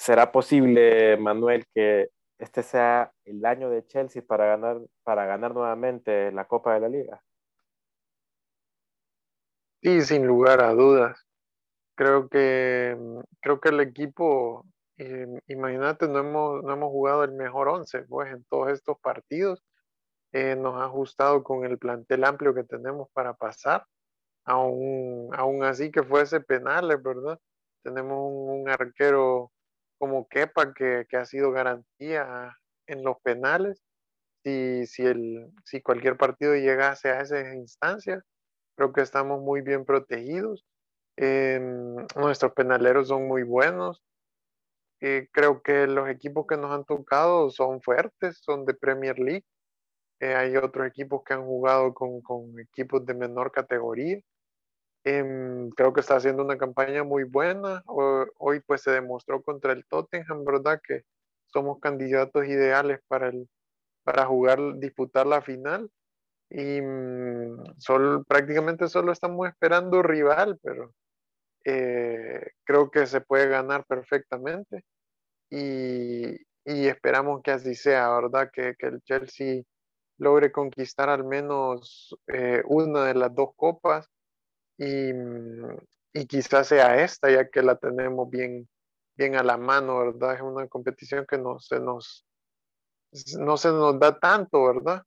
[0.00, 2.08] ¿Será posible, Manuel, que
[2.38, 6.88] este sea el año de Chelsea para ganar, para ganar nuevamente la Copa de la
[6.88, 7.22] Liga?
[9.82, 11.22] Sí, sin lugar a dudas.
[11.96, 12.96] Creo que,
[13.42, 14.64] creo que el equipo,
[14.96, 19.62] eh, imagínate, no hemos, no hemos jugado el mejor once pues, en todos estos partidos.
[20.32, 23.84] Eh, nos ha ajustado con el plantel amplio que tenemos para pasar,
[24.44, 27.38] aún, aún así que fuese penales, ¿verdad?
[27.82, 29.52] Tenemos un arquero
[30.00, 33.82] como Kepa, que, que ha sido garantía en los penales.
[34.42, 38.24] Si, si, el, si cualquier partido llegase a esa instancia,
[38.76, 40.64] creo que estamos muy bien protegidos.
[41.16, 44.02] Em, nuestros penaleros son muy buenos.
[45.00, 49.44] Eh, creo que los equipos que nos han tocado son fuertes, son de Premier League.
[50.20, 54.18] Eh, hay otros equipos que han jugado con, con equipos de menor categoría.
[55.04, 57.82] Em, creo que está haciendo una campaña muy buena.
[57.86, 60.80] hoy pues se demostró contra el Tottenham, ¿verdad?
[60.86, 61.04] Que
[61.46, 63.48] somos candidatos ideales para, el,
[64.04, 65.90] para jugar, disputar la final.
[66.50, 67.64] Y mm,
[68.28, 70.94] prácticamente solo estamos esperando rival, pero
[71.64, 74.84] eh, creo que se puede ganar perfectamente.
[75.50, 76.34] Y,
[76.64, 78.50] y esperamos que así sea, ¿verdad?
[78.52, 79.62] Que, que el Chelsea
[80.18, 84.08] logre conquistar al menos eh, una de las dos copas
[84.80, 85.76] y, mm,
[86.14, 88.66] y, quizás sea esta, ya que la tenemos bien,
[89.14, 90.34] bien a la mano, ¿verdad?
[90.36, 92.26] Es una competición que no se nos,
[93.38, 95.02] no se nos da tanto, ¿verdad?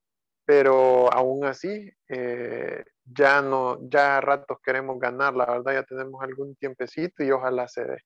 [0.45, 6.21] Pero aún así, eh, ya no, ya a ratos queremos ganar, la verdad, ya tenemos
[6.21, 7.97] algún tiempecito y ojalá se dé.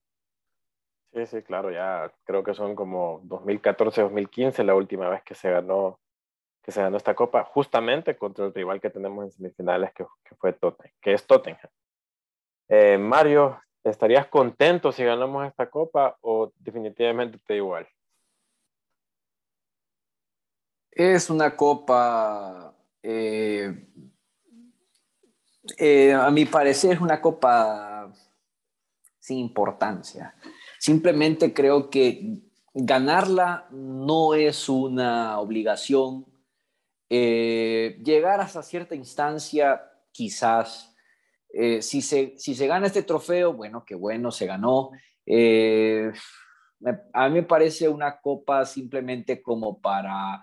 [1.12, 6.00] Sí, sí, claro, ya creo que son como 2014-2015 la última vez que se ganó
[6.68, 10.06] que se ganó esta copa justamente contra el rival que tenemos en semifinales, que,
[10.38, 11.70] fue Tottenham, que es Tottenham.
[12.68, 17.88] Eh, Mario, ¿estarías contento si ganamos esta copa o definitivamente te igual?
[20.92, 23.88] Es una copa, eh,
[25.78, 28.12] eh, a mi parecer es una copa
[29.20, 30.36] sin importancia.
[30.80, 32.42] Simplemente creo que
[32.74, 36.26] ganarla no es una obligación
[37.10, 40.96] eh, llegar hasta cierta instancia, quizás,
[41.54, 44.92] eh, si, se, si se gana este trofeo, bueno, qué bueno, se ganó.
[45.26, 46.12] Eh,
[47.14, 50.42] a mí me parece una copa simplemente como para,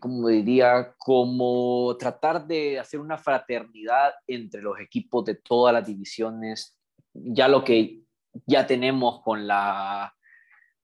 [0.00, 6.78] como diría, como tratar de hacer una fraternidad entre los equipos de todas las divisiones,
[7.12, 8.02] ya lo que
[8.46, 10.14] ya tenemos con la,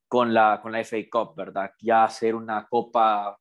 [0.07, 1.71] con la, con la FA Cup, ¿verdad?
[1.81, 3.39] Ya hacer una copa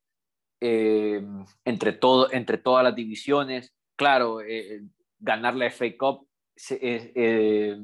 [0.60, 1.24] eh,
[1.66, 3.76] entre, todo, entre todas las divisiones.
[3.96, 4.82] Claro, eh,
[5.20, 6.28] ganar la FA Cup
[6.70, 7.78] eh,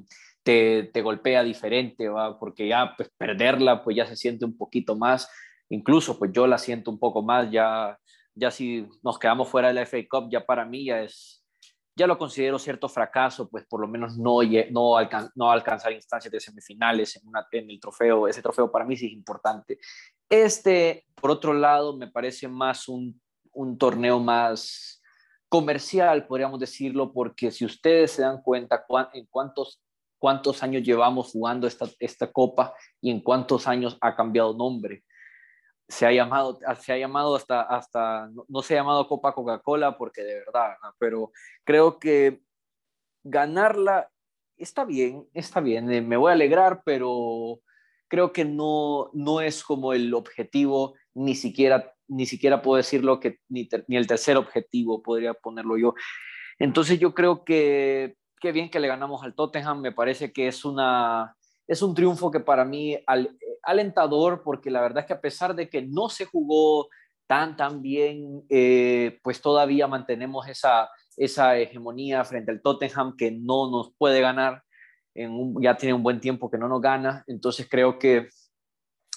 [0.44, 2.40] te, te, golpea diferente, ¿va?
[2.40, 5.30] porque ya pues, perderla pues ya se siente un poquito más,
[5.70, 7.98] incluso pues yo la siento un poco más, ya,
[8.36, 11.44] ya si nos quedamos fuera de la FA Cup, ya para mí ya es,
[11.96, 14.40] ya lo considero cierto fracaso, pues por lo menos no,
[14.72, 14.96] no,
[15.36, 18.28] no alcanzar instancias de semifinales en, una, en el trofeo.
[18.28, 19.78] Ese trofeo para mí sí es importante.
[20.30, 23.22] Este, por otro lado, me parece más un,
[23.54, 25.02] un torneo más
[25.54, 28.84] comercial, podríamos decirlo, porque si ustedes se dan cuenta
[29.14, 29.82] en cuántos,
[30.18, 35.04] cuántos años llevamos jugando esta, esta copa y en cuántos años ha cambiado nombre.
[35.88, 40.24] se ha llamado, se ha llamado hasta, hasta no, se ha llamado Copa Coca-Cola porque
[40.24, 41.32] de verdad, pero
[41.64, 42.42] creo que
[43.24, 44.10] ganarla
[44.58, 47.60] está bien, está bien, eh, me voy a alegrar, pero
[48.14, 53.40] creo que no, no es como el objetivo, ni siquiera, ni siquiera puedo decirlo que
[53.50, 55.96] ni, ni el tercer objetivo podría ponerlo yo.
[56.60, 60.64] Entonces yo creo que qué bien que le ganamos al Tottenham, me parece que es
[60.64, 65.22] una, es un triunfo que para mí al, alentador porque la verdad es que a
[65.22, 66.90] pesar de que no se jugó
[67.26, 73.72] tan, tan bien, eh, pues todavía mantenemos esa, esa hegemonía frente al Tottenham que no
[73.72, 74.62] nos puede ganar.
[75.16, 78.30] En ya tiene un buen tiempo que no nos gana, entonces creo que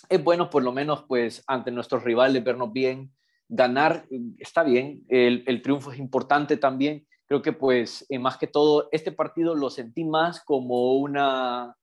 [0.08, 3.12] es bueno por lo menos pues ante nuestros rivales vernos bien,
[3.48, 4.06] ganar
[4.38, 8.88] está bien, el, el triunfo es importante también, creo que pues eh, más que todo
[8.92, 11.74] este partido lo sentí más como una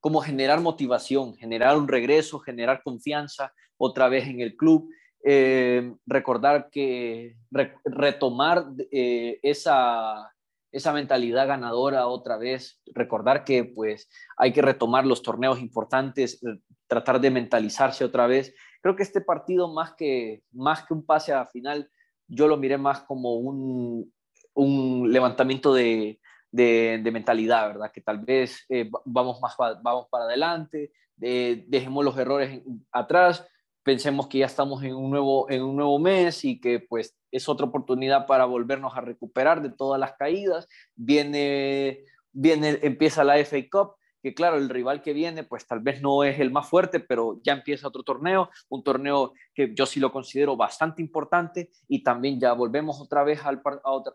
[0.00, 4.88] como generar motivación, generar un regreso, generar confianza otra vez en el club,
[5.24, 7.36] eh, recordar que
[7.84, 10.30] retomar eh, esa,
[10.70, 16.60] esa mentalidad ganadora otra vez, recordar que pues hay que retomar los torneos importantes, eh,
[16.86, 18.54] tratar de mentalizarse otra vez.
[18.82, 21.90] Creo que este partido más que, más que un pase a final,
[22.26, 24.12] yo lo miré más como un,
[24.54, 27.90] un levantamiento de, de, mentalidad, ¿verdad?
[27.92, 33.46] Que tal vez eh, vamos, más, vamos para adelante, dejemos los errores atrás,
[33.88, 37.48] pensemos que ya estamos en un, nuevo, en un nuevo mes y que pues es
[37.48, 40.68] otra oportunidad para volvernos a recuperar de todas las caídas.
[40.94, 46.02] Viene, viene empieza la FA Cup, que claro, el rival que viene, pues tal vez
[46.02, 50.00] no es el más fuerte, pero ya empieza otro torneo, un torneo que yo sí
[50.00, 53.62] lo considero bastante importante y también ya volvemos otra vez al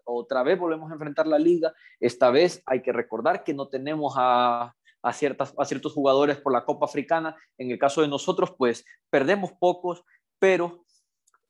[0.05, 1.73] otra, vez volvemos a enfrentar la liga.
[1.99, 6.53] Esta vez hay que recordar que no tenemos a, a, ciertas, a ciertos jugadores por
[6.53, 7.35] la Copa Africana.
[7.57, 10.03] En el caso de nosotros, pues perdemos pocos,
[10.39, 10.83] pero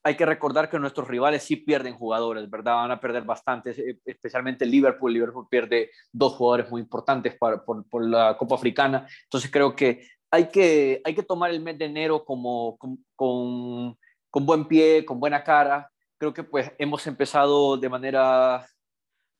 [0.06, 2.74] hay que recordar que nuestros rivales sí pierden jugadores, ¿verdad?
[2.74, 5.12] Van a perder bastantes, eh, especialmente Liverpool.
[5.12, 9.06] Liverpool pierde dos jugadores muy importantes por, por, la Copa Africana.
[9.24, 13.96] Entonces creo que hay que, hay que tomar el mes de enero como, con, con,
[14.28, 15.90] con buen pie, con buena cara.
[16.18, 18.66] Creo que pues hemos empezado de manera,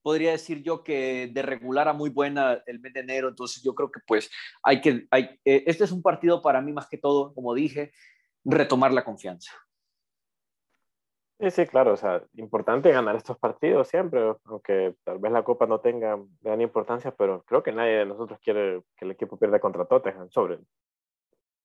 [0.04, 3.28] podría decir yo que de regular a muy buena el mes de enero.
[3.28, 4.30] Entonces yo creo que pues
[4.62, 7.90] hay que, hay, eh, este es un partido para mí más que todo, como dije,
[8.44, 9.50] retomar la confianza.
[11.40, 15.66] Sí, sí, claro, o sea, importante ganar estos partidos siempre, aunque tal vez la Copa
[15.66, 19.58] no tenga gran importancia, pero creo que nadie de nosotros quiere que el equipo pierda
[19.58, 20.60] contra Tottenham, sobre,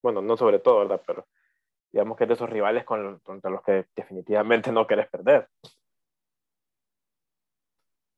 [0.02, 1.02] bueno, no sobre todo, ¿verdad?
[1.06, 1.28] Pero
[1.92, 5.48] digamos que es de esos rivales con, contra los que definitivamente no querés perder.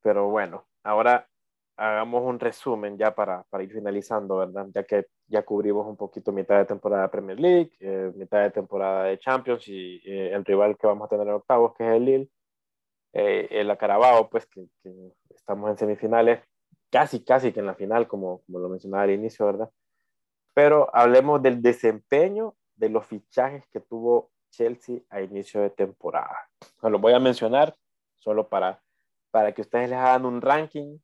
[0.01, 1.27] Pero bueno, ahora
[1.77, 4.67] hagamos un resumen ya para, para, ir finalizando, ¿verdad?
[4.73, 8.51] Ya que ya cubrimos un poquito mitad de temporada de Premier League, eh, mitad de
[8.51, 11.93] temporada de Champions y eh, el rival que vamos a tener en octavos, que es
[11.93, 12.29] el Lille,
[13.13, 14.67] eh, el Acarabao, pues que,
[15.29, 16.41] estamos en semifinales,
[16.91, 19.69] casi, casi que en la final, como, como lo mencionaba al inicio, ¿verdad?
[20.53, 26.49] Pero hablemos del desempeño de los fichajes que tuvo Chelsea a inicio de temporada.
[26.83, 27.75] Lo voy a mencionar
[28.19, 28.81] solo para,
[29.31, 30.99] para que ustedes les hagan un ranking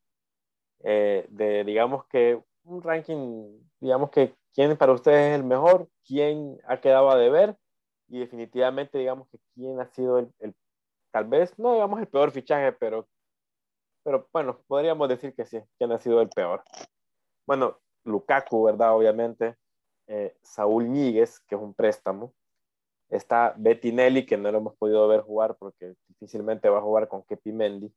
[0.83, 6.59] eh, de, digamos que, un ranking, digamos que quién para ustedes es el mejor, quién
[6.67, 7.57] ha quedado a deber
[8.09, 10.55] y definitivamente, digamos que quién ha sido el,
[11.11, 13.07] tal vez, no digamos el peor fichaje, pero,
[14.03, 16.63] pero bueno, podríamos decir que sí, quién ha sido el peor.
[17.45, 18.95] Bueno, Lukaku, ¿verdad?
[18.95, 19.55] Obviamente.
[20.07, 22.33] Eh, Saúl Níguez, que es un préstamo.
[23.09, 27.23] Está Bettinelli, que no lo hemos podido ver jugar porque difícilmente va a jugar con
[27.23, 27.93] Kepi Mendy.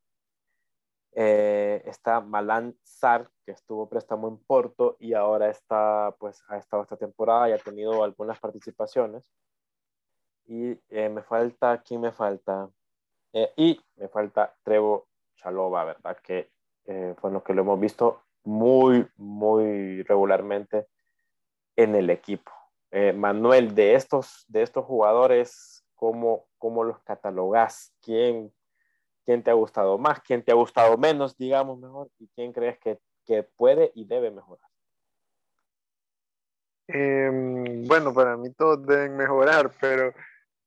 [1.13, 6.83] Eh, está Malan Sar, que estuvo préstamo en Porto y ahora está, pues, ha estado
[6.83, 9.25] esta temporada y ha tenido algunas participaciones.
[10.47, 12.71] Y eh, me falta, ¿quién me falta?
[13.33, 16.17] Eh, y me falta Trevo Chalova, ¿verdad?
[16.23, 16.51] Que
[17.21, 20.89] fue lo que lo hemos visto muy, muy regularmente
[21.77, 22.51] en el equipo.
[23.15, 27.95] Manuel, de estos, de estos jugadores, ¿cómo, ¿cómo los catalogas?
[28.01, 28.53] ¿Quién,
[29.25, 32.79] quién te ha gustado más, quién te ha gustado menos, digamos mejor, y quién crees
[32.79, 34.69] que, que puede y debe mejorar.
[36.89, 40.13] Em, bueno, para mí todos deben mejorar, pero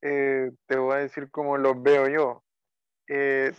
[0.01, 2.43] eh, te voy a decir cómo los veo yo.
[3.07, 3.51] Eh,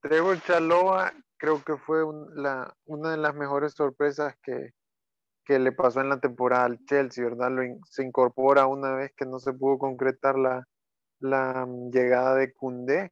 [0.00, 2.02] Trevor Chaloa creo que fue
[2.34, 4.72] la, una de las mejores sorpresas que,
[5.44, 7.50] que, le pasó en la temporada al Chelsea, ¿verdad?
[7.90, 10.66] se incorpora una vez que no se pudo concretar la,
[11.20, 13.10] la mm, llegada de Cundé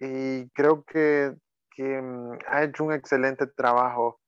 [0.00, 1.36] y creo que,
[1.78, 4.20] mm, ha hecho un excelente trabajo.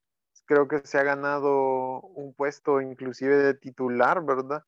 [0.47, 4.65] Creo que se ha ganado un puesto inclusive de titular, ¿verdad?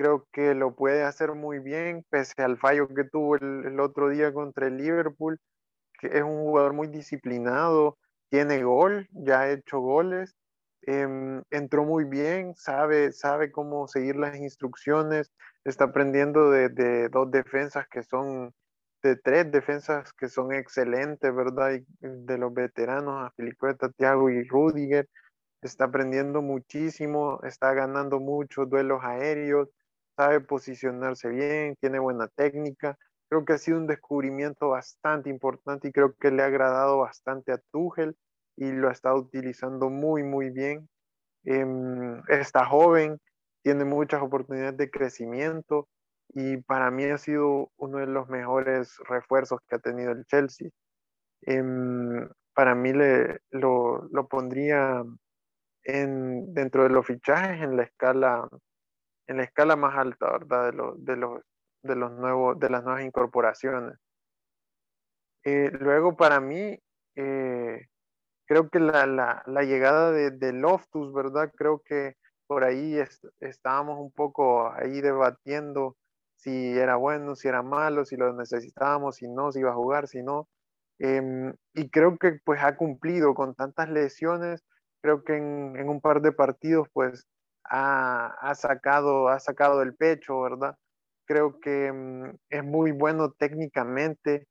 [0.00, 4.32] creo que lo puede hacer muy bien, pese al fallo que tuvo el, otro día
[4.32, 5.38] contra el Liverpool,
[5.98, 7.98] que es un jugador muy disciplinado,
[8.30, 10.34] tiene gol, ya ha hecho goles,
[10.86, 15.32] em, entró muy bien, sabe, sabe cómo seguir las instrucciones,
[15.64, 18.54] está aprendiendo de, de, dos defensas que son,
[19.02, 21.80] de tres defensas que son excelentes, ¿verdad?
[22.00, 25.08] de los veteranos, a Filicueta, Thiago y Rudiger,
[25.62, 29.68] está aprendiendo muchísimo, está ganando muchos duelos aéreos,
[30.16, 32.96] sabe posicionarse bien, tiene buena técnica.
[33.28, 37.52] Creo que ha sido un descubrimiento bastante importante y creo que le ha agradado bastante
[37.52, 38.16] a Tuchel
[38.56, 40.88] y lo ha estado utilizando muy, muy bien.
[41.44, 43.18] Em, está joven,
[43.62, 45.88] tiene muchas oportunidades de crecimiento
[46.34, 50.70] y para mí ha sido uno de los mejores refuerzos que ha tenido el Chelsea.
[51.42, 55.02] Em, para mí le, lo, lo pondría
[55.84, 58.48] en, dentro de los fichajes en la escala
[59.30, 60.66] en la escala más alta, ¿verdad?
[60.66, 61.42] De, los de, los,
[61.82, 63.96] de, los nuevos, de las nuevas incorporaciones.
[65.44, 66.76] Eh, luego, para mí,
[67.14, 67.86] eh,
[68.44, 71.52] creo que la, la, llegada de, de, Loftus, ¿verdad?
[71.56, 72.16] Creo que
[72.48, 72.98] por ahí
[73.38, 75.96] estábamos un poco ahí debatiendo
[76.40, 80.08] si era bueno, si era malo, si lo necesitábamos, si no, si iba a jugar,
[80.08, 80.48] si no.
[80.98, 84.64] Em, y creo que pues ha cumplido con tantas lesiones,
[85.02, 87.26] creo que en, un par de partidos pues
[87.64, 90.76] ha, sacado, ha sacado el pecho, ¿verdad?
[91.26, 94.46] Creo que mm, es muy bueno técnicamente.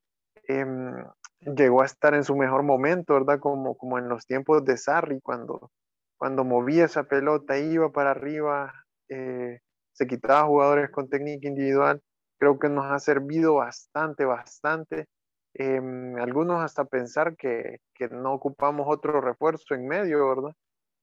[0.48, 0.94] Em,
[1.42, 3.40] llegó a estar en su mejor momento, ¿verdad?
[3.40, 5.72] Como, como en los tiempos de Sarri, cuando,
[6.18, 8.74] cuando movía esa pelota, iba para arriba,
[9.10, 9.60] eh,
[10.00, 12.02] se quitaba jugadores con técnica individual.
[12.39, 15.08] Creo que nos ha servido bastante, bastante.
[15.54, 20.56] Em, algunos hasta pensar que, que, no ocupamos otro refuerzo en medio, ¿verdad?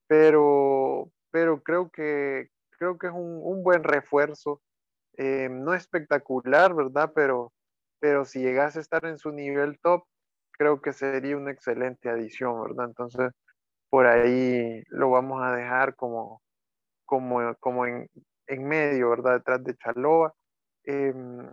[0.09, 4.63] Pero, pero creo que, creo que es un, un buen refuerzo.
[5.19, 7.13] Eh, no espectacular, ¿verdad?
[7.15, 7.53] Pero,
[8.01, 10.05] pero si llegase a estar en su nivel top,
[10.53, 12.87] creo que sería una excelente adición, ¿verdad?
[12.87, 13.31] Entonces,
[13.91, 16.41] por ahí lo vamos a dejar como,
[17.07, 18.09] como, como en,
[18.47, 19.35] en medio, ¿verdad?
[19.35, 20.35] Detrás de Chaloa.
[20.85, 21.51] Em,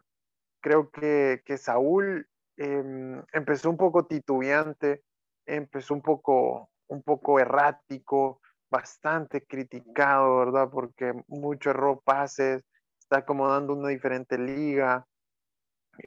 [0.62, 2.28] creo que, que Saúl
[2.58, 5.04] em, empezó un poco titubeante,
[5.46, 10.70] empezó un poco, un poco errático, bastante criticado, ¿verdad?
[10.72, 12.64] Porque mucho error pases,
[13.00, 15.06] está acomodando una diferente liga,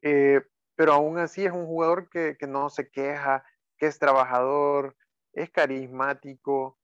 [0.02, 0.42] eh,
[0.74, 3.44] pero aún así es un jugador que, que, no se queja,
[3.78, 4.96] que es trabajador,
[5.32, 6.78] es carismático,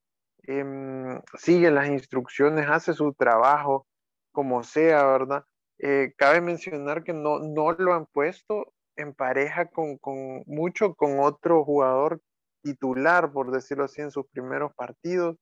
[0.47, 3.87] eh, sigue las instrucciones, hace su trabajo
[4.33, 5.45] como sea, ¿verdad?
[5.79, 11.21] Eh, cabe mencionar que no, no lo han puesto en pareja con, con mucho con
[11.21, 12.21] otro jugador
[12.63, 15.37] titular, por decirlo así, en sus primeros partidos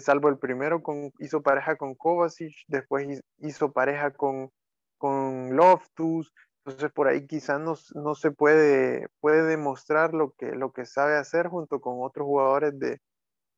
[0.00, 4.50] salvo el primero con, hizo pareja con Kovacic, después hizo pareja con,
[4.98, 6.32] con Loftus,
[6.64, 11.16] entonces por ahí quizás no, no, se puede, puede demostrar lo que, lo que sabe
[11.16, 13.00] hacer junto con otros jugadores de,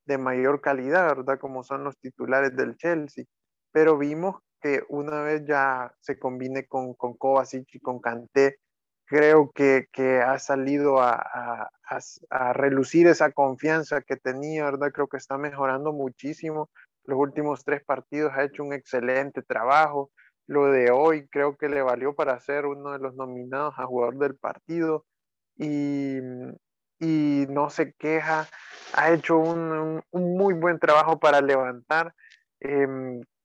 [0.05, 1.39] de mayor calidad, ¿verdad?
[1.39, 3.25] Como son los titulares del Chelsea.
[3.71, 8.57] Pero vimos que una vez ya se combine con, con Kovacic y con Kanté,
[9.05, 11.69] creo que, que ha salido a, a,
[12.31, 14.91] a, relucir esa confianza que tenía, ¿verdad?
[14.91, 16.71] Creo que está mejorando muchísimo.
[17.03, 20.09] Los últimos tres partidos ha hecho un excelente trabajo.
[20.47, 24.17] Lo de hoy creo que le valió para ser uno de los nominados a jugador
[24.17, 25.05] del partido
[25.57, 26.17] y,
[26.99, 28.47] y no se queja.
[28.95, 32.15] Ha hecho un, un, muy buen trabajo para levantar.
[32.61, 32.87] Eh,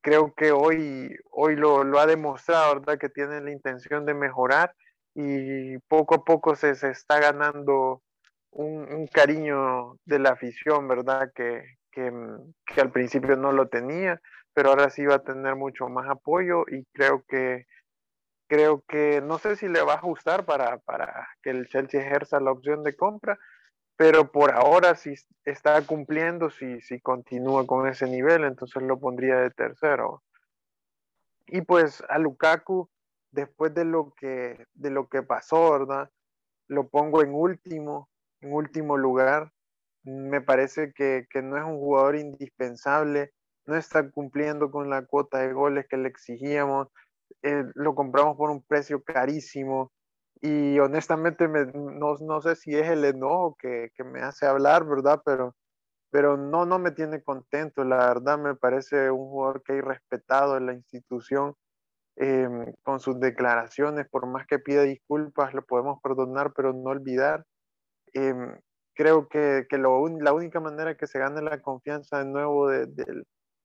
[0.01, 2.99] creo que hoy, hoy lo, lo ha demostrado, ¿verdad?
[2.99, 4.75] Que tiene la intención de mejorar
[5.15, 8.03] y poco a poco se, está ganando
[8.51, 11.31] un, cariño de la afición, ¿verdad?
[11.35, 12.13] Que, que,
[12.67, 14.21] que, al principio no lo tenía,
[14.55, 17.67] pero ahora sí va a tener mucho más apoyo y creo que
[18.51, 22.41] creo que no sé si le va a ajustar para, para que el Chelsea ejerza
[22.41, 23.39] la opción de compra,
[24.01, 25.13] pero por ahora sí
[25.45, 30.23] está cumpliendo si, si continúa con ese nivel, entonces lo pondría de tercero.
[31.47, 32.89] Y pues a Lukaku,
[33.31, 36.09] después de lo que, de lo que pasó, ¿verdad?
[36.67, 38.09] Lo pongo en último,
[38.41, 39.53] en último lugar.
[40.03, 43.35] Me parece que, que no es un jugador indispensable,
[43.67, 46.89] no está cumpliendo con la cuota de goles que le exigíamos,
[47.43, 49.93] eh, lo compramos por un precio carísimo
[50.41, 54.87] y honestamente me, no, no, sé si es el enojo que, que, me hace hablar,
[54.87, 55.21] ¿verdad?
[55.25, 55.55] Pero,
[56.11, 60.57] pero no, no me tiene contento, la verdad me parece un jugador que hay respetado
[60.57, 61.55] en la institución
[62.17, 62.49] eh,
[62.83, 67.47] con sus declaraciones, por más que pida disculpas, lo podemos perdonar, pero no olvidar.
[68.15, 68.35] Eh,
[68.95, 72.87] creo que, que lo, la única manera que se gane la confianza de nuevo de,
[72.87, 73.25] de,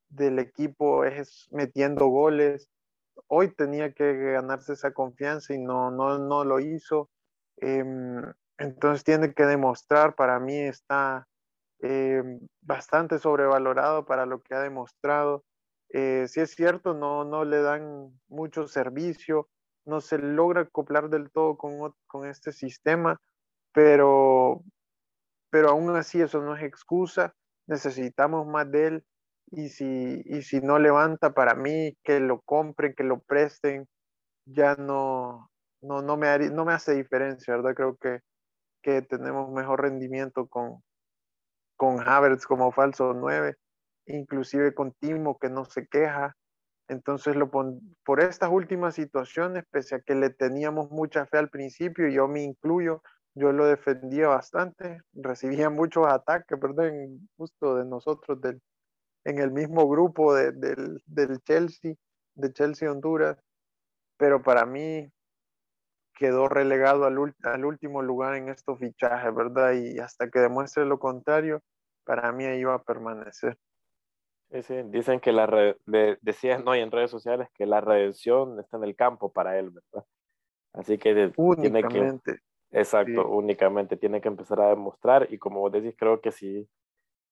[0.10, 2.70] del equipo es metiendo goles.
[3.28, 7.10] Hoy tenía que ganarse esa confianza y no, no, no lo hizo.
[7.58, 8.22] Em,
[8.58, 11.28] entonces tiene que demostrar, para mí está
[11.80, 15.44] em, bastante sobrevalorado para lo que ha demostrado.
[15.90, 19.50] Eh, si es cierto, no, no le dan mucho servicio,
[19.86, 23.22] no se logra acoplar del todo con, con este sistema,
[23.74, 24.64] pero,
[25.50, 27.36] pero aún así eso no es excusa,
[27.68, 29.06] necesitamos más de él
[29.52, 33.88] y si, y si no levanta para mí, que lo compren, que lo presten,
[34.46, 35.50] ya no,
[35.82, 37.76] no, no, me, no me hace diferencia, ¿verdad?
[37.76, 38.20] Creo que,
[38.82, 40.84] que tenemos mejor rendimiento con,
[41.76, 43.56] con Havertz como falso 9,
[44.08, 46.36] inclusive con Timo que no se queja.
[46.88, 52.08] Entonces, lo por estas últimas situaciones, pese a que le teníamos mucha fe al principio,
[52.10, 53.02] yo me incluyo,
[53.34, 58.62] yo lo defendía bastante, recibía muchos ataques, perdón, justo de nosotros del,
[59.26, 61.02] en el mismo grupo del,
[61.44, 61.96] Chelsea,
[62.36, 63.38] de Chelsea Honduras,
[64.18, 65.12] pero para mí
[66.14, 69.74] quedó relegado al, último lugar en estos fichajes, ¿verdad?
[69.74, 71.62] Y hasta que demuestre lo contrario,
[72.06, 73.58] para mí ahí va a permanecer.
[74.52, 74.76] Sí, sí.
[74.86, 75.76] Dicen que la red,
[76.22, 76.76] decían ¿no?
[76.76, 80.08] en redes sociales que la redención está en el campo para él, ¿verdad?
[80.74, 82.20] Así que tiene que...
[82.72, 86.68] Exacto, únicamente tiene que empezar a demostrar y como vos decís, creo que sí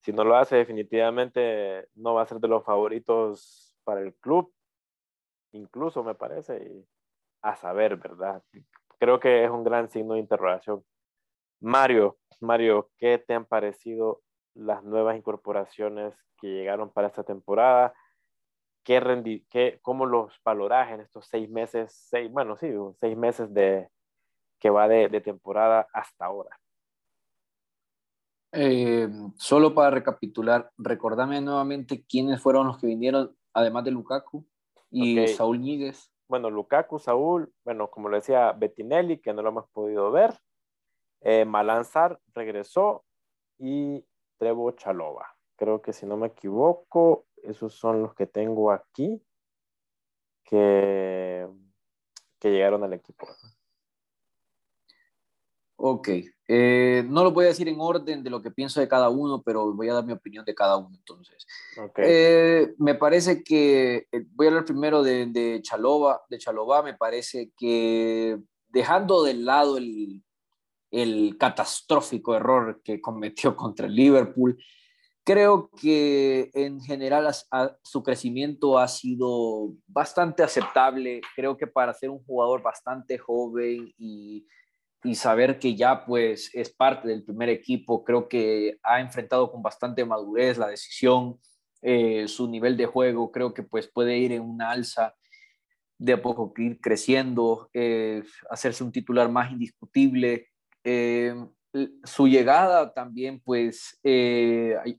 [0.04, 4.54] si no lo hace, definitivamente no va a ser de los favoritos para el club,
[5.54, 6.86] incluso me parece,
[7.42, 8.44] a saber, ¿verdad?
[9.00, 10.84] Creo que es un gran signo de interrogación.
[11.62, 14.22] Mario, Mario, ¿qué te han parecido
[14.54, 17.94] las nuevas incorporaciones que llegaron para esta temporada?
[18.84, 23.54] ¿Qué rendi qué, ¿Cómo los valoras en estos seis meses, seis, bueno, sí, seis meses
[23.54, 23.90] de,
[24.60, 26.60] que va de temporada hasta ahora?
[28.56, 34.46] Eh, solo para recapitular, recordame nuevamente quiénes fueron los que vinieron, además de Lukaku
[34.92, 36.12] y Saúl Ñíguez.
[36.28, 40.40] Bueno, Lukaku, Saúl, bueno, como le decía, Bettinelli, que no lo hemos podido ver.
[41.22, 43.04] Eh, Malanzar regresó
[43.58, 44.06] y
[44.38, 45.36] Trevo Chalova.
[45.56, 49.24] Creo que si no me equivoco, esos son los que tengo aquí
[50.44, 51.48] que,
[52.40, 53.28] que llegaron al equipo.
[55.86, 56.08] Ok,
[56.48, 59.44] eh, no lo voy a decir en orden de lo que pienso de cada uno,
[59.44, 61.46] pero voy a dar mi opinión de cada uno entonces.
[61.98, 66.94] Eh, me parece que, eh, voy a hablar primero de, de Chalova, de Chalova, me
[66.94, 70.24] parece que dejando de lado el,
[70.90, 74.58] el catastrófico error que cometió contra el Liverpool,
[75.26, 77.30] creo que en general
[77.82, 81.20] su crecimiento ha sido bastante aceptable.
[81.36, 84.46] Creo que para ser un jugador bastante joven y
[85.04, 89.62] y saber que ya pues es parte del primer equipo, creo que ha enfrentado con
[89.62, 91.40] bastante madurez la decisión,
[91.82, 95.14] eh, su nivel de juego, creo que pues puede ir en una alza
[95.98, 100.48] de a poco ir creciendo, eh, hacerse un titular más indiscutible.
[100.84, 101.36] Eh,
[102.04, 104.00] su llegada también pues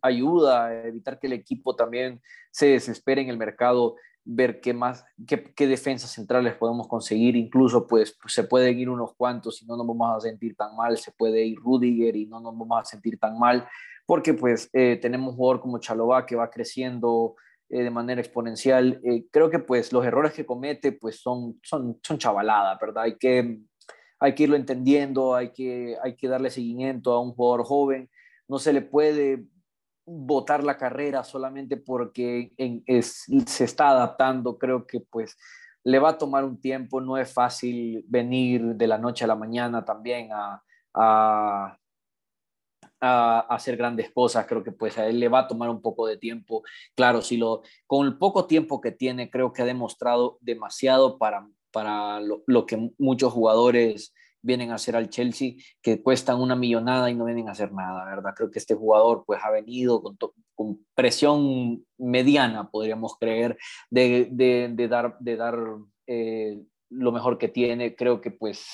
[0.03, 5.05] ayuda a evitar que el equipo también se desespere en el mercado ver qué más,
[5.27, 9.77] qué, qué, defensas centrales podemos conseguir, incluso pues, se pueden ir unos cuantos y no
[9.77, 12.85] nos vamos a sentir tan mal, se puede ir Rudiger y no nos vamos a
[12.85, 13.69] sentir tan mal,
[14.07, 17.37] porque pues eh, tenemos un jugador como Chalobá que va creciendo
[17.69, 21.99] eh, de manera exponencial, eh, creo que pues los errores que comete pues son, son,
[22.03, 23.05] son chavaladas, ¿verdad?
[23.05, 23.61] Hay que,
[24.19, 28.11] hay que irlo entendiendo, hay que, hay que darle seguimiento a un jugador joven,
[28.49, 29.47] no se le puede
[30.07, 35.37] votar la carrera solamente porque se está adaptando, creo que pues
[35.83, 39.37] le va a tomar un tiempo, no es fácil venir de la noche a la
[39.37, 40.63] mañana también a,
[40.95, 41.79] a,
[43.01, 46.17] hacer grandes cosas, creo que pues a él le va a tomar un poco de
[46.17, 46.63] tiempo,
[46.95, 51.47] claro, si lo, con el poco tiempo que tiene, creo que ha demostrado demasiado para,
[51.71, 54.15] para lo que muchos jugadores
[54.45, 58.05] vienen a hacer al Chelsea, que cuestan una millonada y no vienen a hacer nada,
[58.05, 58.35] ¿verdad?
[58.37, 60.17] Creo que este jugador pues ha venido con,
[60.95, 63.57] presión mediana, podríamos creer,
[63.91, 65.59] de, de, dar, de dar
[66.07, 67.97] eh, lo mejor que tiene.
[67.97, 68.67] Creo que pues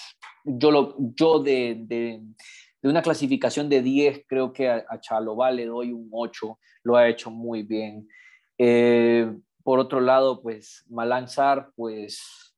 [0.45, 2.21] yo, lo, yo de, de,
[2.83, 7.31] una clasificación de 10, creo que a, a le doy un 8, lo ha hecho
[7.31, 8.09] muy bien.
[8.59, 12.50] Eh, por otro lado, pues Malanzar, pues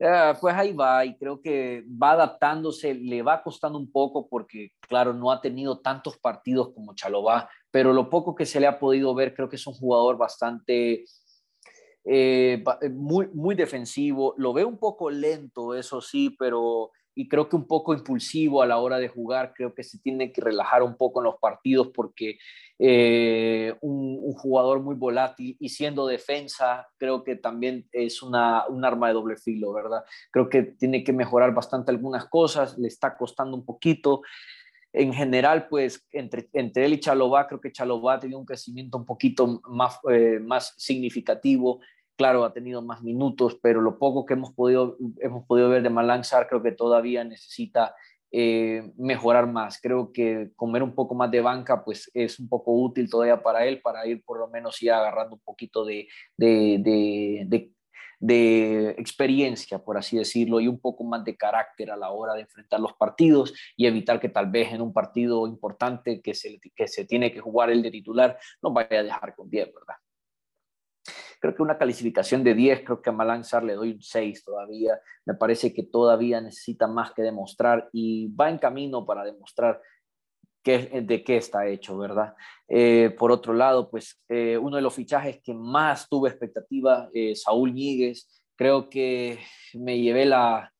[0.00, 4.70] Ah, pues ahí va y creo que va adaptándose, le va costando un poco porque,
[4.80, 8.78] claro, no ha tenido tantos partidos como Chalobá, pero lo poco que se le ha
[8.78, 11.04] podido ver, creo que es un jugador bastante,
[12.04, 14.34] eh, eh, muy, muy defensivo.
[14.38, 18.66] Lo veo un poco lento, eso sí, pero y creo que un poco impulsivo a
[18.66, 19.52] la hora de jugar.
[19.52, 22.38] Creo que se tiene que relajar un poco en los partidos porque
[22.80, 29.08] eh, un, jugador muy volátil y siendo defensa, creo que también es una, un arma
[29.08, 30.04] de doble filo, ¿verdad?
[30.30, 34.22] Creo que tiene que mejorar bastante algunas cosas, le está costando un poquito.
[34.92, 38.96] En general, pues entre, entre él y Chalobá, creo que Chalobá ha tenido un crecimiento
[38.96, 41.80] un poquito más, eh, más significativo.
[42.16, 45.90] Claro, ha tenido más minutos, pero lo poco que hemos podido, hemos podido ver de
[45.90, 47.94] Malanzar creo que todavía necesita
[48.30, 49.80] eh, mejorar más.
[49.80, 53.64] Creo que comer un poco más de banca pues es un poco útil todavía para
[53.66, 57.46] él, para ir por lo menos ya agarrando un poquito de, de,
[58.20, 62.42] de, experiencia, por así decirlo, y un poco más de carácter a la hora de
[62.42, 66.88] enfrentar los partidos y evitar que tal vez en un partido importante que se, que
[66.88, 69.96] se tiene que jugar el de titular no vaya a dejar con 10, ¿verdad?
[71.40, 74.98] Creo que una calificación de 10, creo que a Malanzar le doy un 6 todavía.
[75.24, 79.80] Me parece que todavía necesita más que demostrar y va en camino para demostrar
[80.76, 82.34] de qué está hecho, ¿verdad?
[82.68, 87.34] Eh, por otro lado, pues eh, uno de los fichajes que más tuve expectativa, eh,
[87.34, 89.38] Saúl Ñíguez, creo que
[89.74, 90.70] me llevé la,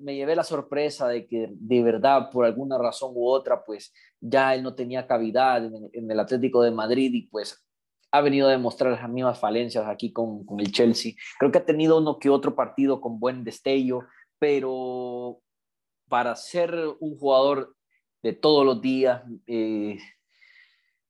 [0.00, 4.54] me llevé la sorpresa de que de verdad, por alguna razón u otra, pues ya
[4.54, 7.64] él no tenía cavidad en, el Atlético de Madrid y pues
[8.10, 11.12] ha venido a demostrar las mismas falencias aquí con, con, el Chelsea.
[11.38, 14.00] Creo que ha tenido uno que otro partido con buen destello,
[14.38, 15.40] pero
[16.08, 17.76] para ser un jugador
[18.22, 19.98] de todos los días, eh,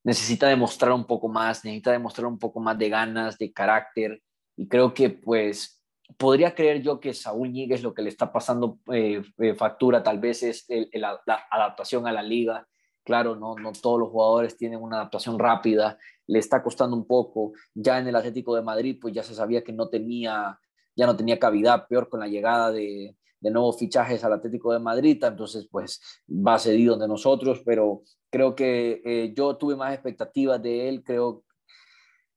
[0.05, 4.23] necesita demostrar un poco más, necesita demostrar un poco más de ganas, de carácter,
[4.57, 5.83] y creo que pues
[6.17, 10.19] podría creer yo que Saúl Ñíguez lo que le está pasando eh, eh, factura tal
[10.19, 11.21] vez es la
[11.51, 12.67] adaptación a la liga,
[13.09, 15.97] Claro, no, todos los jugadores tienen una adaptación rápida,
[16.27, 17.53] le está costando un poco.
[17.73, 20.61] Ya en el Atlético de Madrid, pues ya se sabía que no tenía,
[20.95, 24.81] ya no tenía cavidad, peor con la llegada de, de nuevos fichajes al Atlético de
[24.81, 30.61] Madrid, entonces pues va cedido de nosotros, pero creo que eh, yo tuve más expectativas
[30.63, 31.45] de él, creo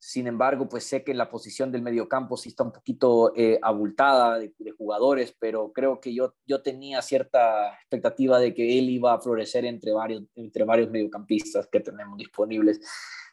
[0.03, 4.39] sin embargo, pues sé que la posición del mediocampo sí está un poquito eh, abultada
[4.39, 9.19] de, jugadores, pero creo que yo, yo tenía cierta expectativa de que él iba a
[9.19, 12.81] florecer entre varios, entre varios mediocampistas que tenemos disponibles.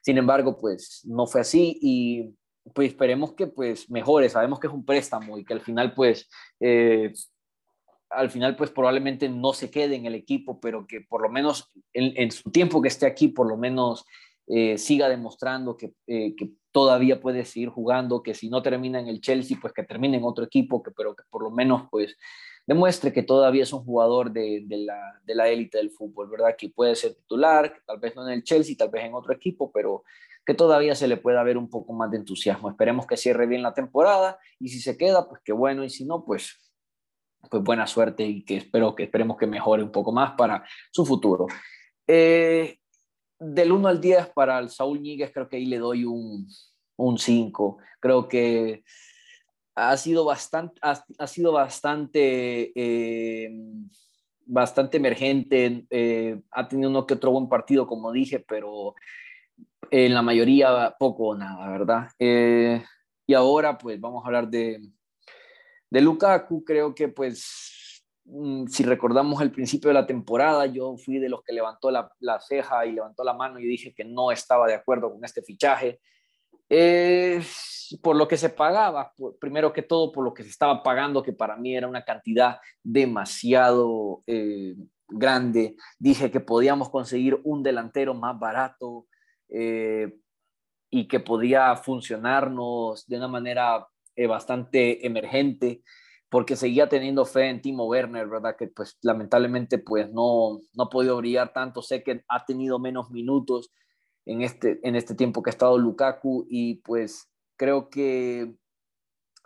[0.03, 2.35] Sin embargo, pues no fue así y
[2.75, 4.29] pues esperemos que pues mejore.
[4.29, 6.29] Sabemos que es un préstamo y que al final pues...
[6.61, 7.15] Eh,
[8.11, 11.71] al final pues probablemente no se quede en el equipo, pero que por lo menos
[11.93, 14.07] en, en su tiempo que esté aquí, por lo menos
[14.51, 19.09] eh, siga demostrando que, eh, que, todavía puede seguir jugando, que si no termina en
[19.09, 22.17] el Chelsea, pues que termine en otro equipo, que, pero que por lo menos pues
[22.67, 26.55] demuestre que todavía es un jugador de, la, de la élite del fútbol, ¿verdad?
[26.57, 29.73] Que puede ser titular, tal vez no en el Chelsea, tal vez en otro equipo,
[29.73, 30.05] pero
[30.45, 32.69] que todavía se le pueda ver un poco más de entusiasmo.
[32.69, 36.05] Esperemos que cierre bien la temporada y si se queda, pues qué bueno, y si
[36.05, 36.59] no, pues
[37.51, 41.07] pues buena suerte y que espero que esperemos que mejore un poco más para su
[41.07, 41.47] futuro.
[42.07, 42.79] Eh,
[43.39, 46.47] del 1 al 10 para el Saúl Ñíguez creo que ahí le doy un,
[46.97, 47.79] un 5.
[48.01, 48.85] Creo que
[49.75, 53.51] ha sido bastante, ha, sido bastante, eh,
[54.45, 55.87] bastante emergente.
[55.91, 58.95] Eh, ha tenido uno que otro buen partido, como dije, pero
[59.91, 62.09] en la mayoría poco o nada, ¿verdad?
[62.19, 62.83] Eh,
[63.27, 64.81] y ahora, pues vamos a hablar de,
[65.91, 66.65] de Lukaku.
[66.65, 67.78] Creo que, pues,
[68.69, 72.11] si recordamos el principio de la temporada, yo fui de los que levantó la,
[72.41, 76.01] ceja y levantó la mano y dije que no estaba de acuerdo con este fichaje.
[78.03, 81.33] por lo que se pagaba, primero que todo por lo que se estaba pagando, que
[81.33, 84.77] para mí era una cantidad demasiado eh,
[85.09, 85.77] grande.
[85.99, 89.07] Dije que podíamos conseguir un delantero más barato
[89.49, 90.19] eh,
[90.91, 95.83] y que podía funcionarnos de una manera eh, bastante emergente
[96.29, 98.57] porque seguía teniendo fe en Timo Werner, ¿verdad?
[98.57, 101.83] Que pues lamentablemente pues no, no ha podido brillar tanto.
[101.83, 103.73] Sé que ha tenido menos minutos
[104.27, 108.55] en este, en este tiempo que ha estado Lukaku y pues creo que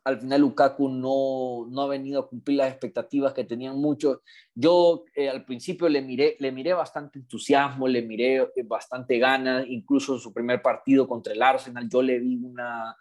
[0.05, 4.19] al final Lukaku no, no ha venido a cumplir las expectativas que tenían muchos.
[4.53, 9.65] Yo eh, al principio le miré, le miré bastante entusiasmo, le miré eh, bastante ganas,
[9.69, 12.97] incluso en su primer partido contra el Arsenal yo le vi una,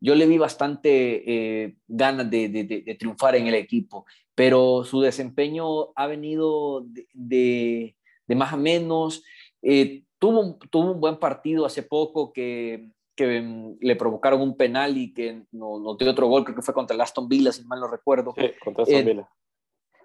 [0.00, 6.06] yo le vi bastante eh, ganas de, triunfar en el equipo, pero su desempeño ha
[6.06, 7.94] venido de,
[8.28, 9.22] más a menos.
[9.62, 15.12] Eh, tuvo, tuvo un buen partido hace poco que, mm, le provocaron un penal y
[15.12, 17.80] que no, no dio otro gol, creo que fue contra el Aston Villa, si mal
[17.80, 18.32] no recuerdo.
[18.36, 19.30] Sí, contra Aston Villa.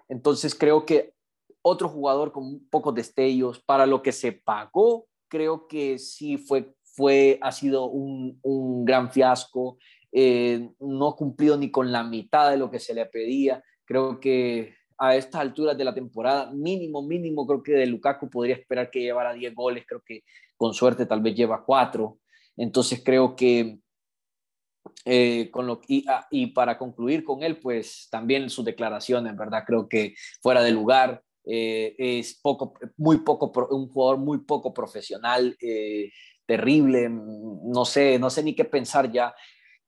[0.08, 1.14] entonces creo que
[1.62, 7.38] otro jugador con pocos destellos, para lo que se pagó, creo que sí fue fue,
[7.42, 9.78] ha sido un, un gran fiasco,
[10.12, 13.62] eh, no ha cumplido ni con la mitad de lo que se le pedía.
[13.84, 18.56] Creo que a estas alturas de la temporada, mínimo, mínimo, creo que de Lukaku podría
[18.56, 19.84] esperar que llevara 10 goles.
[19.86, 20.22] Creo que
[20.56, 22.18] con suerte tal vez lleva cuatro.
[22.56, 23.78] Entonces creo que
[25.04, 29.64] eh, con lo, y, ah, y, para concluir con él, pues también sus declaraciones, ¿verdad?
[29.66, 35.56] Creo que fuera de lugar, eh, es poco, muy poco, un jugador muy poco profesional,
[35.60, 36.10] eh,
[36.46, 39.34] terrible, no sé, no sé ni qué pensar ya.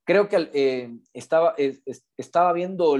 [0.05, 1.55] Creo que estaba,
[2.17, 2.97] estaba viendo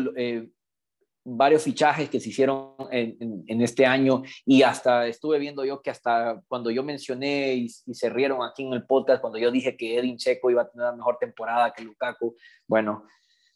[1.37, 6.43] varios fichajes que se hicieron en, este año y hasta estuve viendo yo que hasta
[6.49, 10.17] cuando yo mencioné y, se rieron aquí en el podcast, cuando yo dije que Edin
[10.17, 12.37] Checo iba a tener la mejor temporada que Lukaku,
[12.67, 13.05] bueno,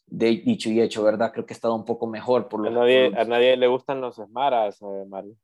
[0.05, 1.31] de, dicho y hecho, ¿verdad?
[1.31, 2.47] Creo que ha estado un poco mejor.
[2.47, 5.35] Por lo, a, nadie, a nadie le gustan los Smarts, eh, Mario.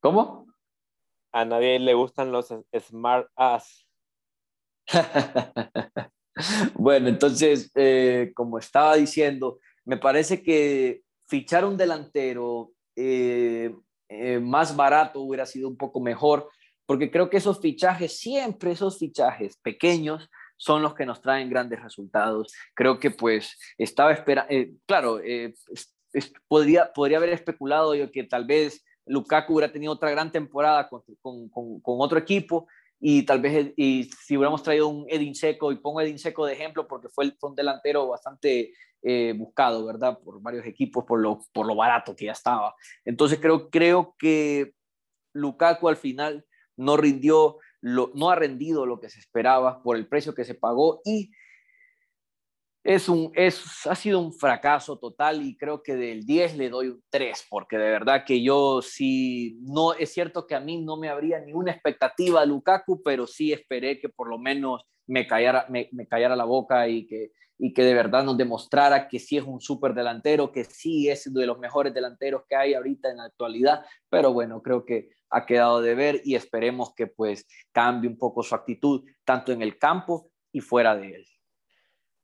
[0.00, 0.46] ¿Cómo?
[1.36, 2.48] A nadie le gustan los
[2.80, 3.86] Smart Ass.
[6.74, 13.70] bueno, entonces, eh, como estaba diciendo, me parece que fichar un delantero eh,
[14.08, 16.48] eh, más barato hubiera sido un poco mejor,
[16.86, 21.82] porque creo que esos fichajes, siempre esos fichajes pequeños, son los que nos traen grandes
[21.82, 22.54] resultados.
[22.72, 24.48] Creo que pues estaba esperando,
[24.86, 25.20] claro,
[26.48, 31.02] podría, podría haber especulado yo que tal vez Lukaku hubiera tenido otra gran temporada con,
[31.22, 32.66] con, con, otro equipo
[32.98, 36.54] y tal vez y si hubiéramos traído un Edin Seco, y pongo Edin Seco de
[36.54, 40.18] ejemplo porque fue, fue un delantero bastante eh, buscado, ¿verdad?
[40.18, 42.74] Por varios equipos, por lo, por lo barato que ya estaba.
[43.04, 44.72] Entonces creo, creo que
[45.32, 46.44] Lukaku al final
[46.76, 50.54] no rindió, lo, no ha rendido lo que se esperaba por el precio que se
[50.54, 51.30] pagó y
[52.86, 56.86] es un, es, ha sido un fracaso total y creo que del 10 le doy
[56.86, 60.96] un 3, porque de verdad que yo sí, no, es cierto que a mí no
[60.96, 65.66] me habría ninguna expectativa de Lukaku, pero sí esperé que por lo menos me callara,
[65.68, 69.42] me, callara la boca y que, y que de verdad nos demostrara que sí es
[69.42, 73.16] un súper delantero, que sí es uno de los mejores delanteros que hay ahorita en
[73.16, 78.08] la actualidad, pero bueno, creo que ha quedado de ver y esperemos que pues cambie
[78.08, 81.26] un poco su actitud, tanto en el campo y fuera de él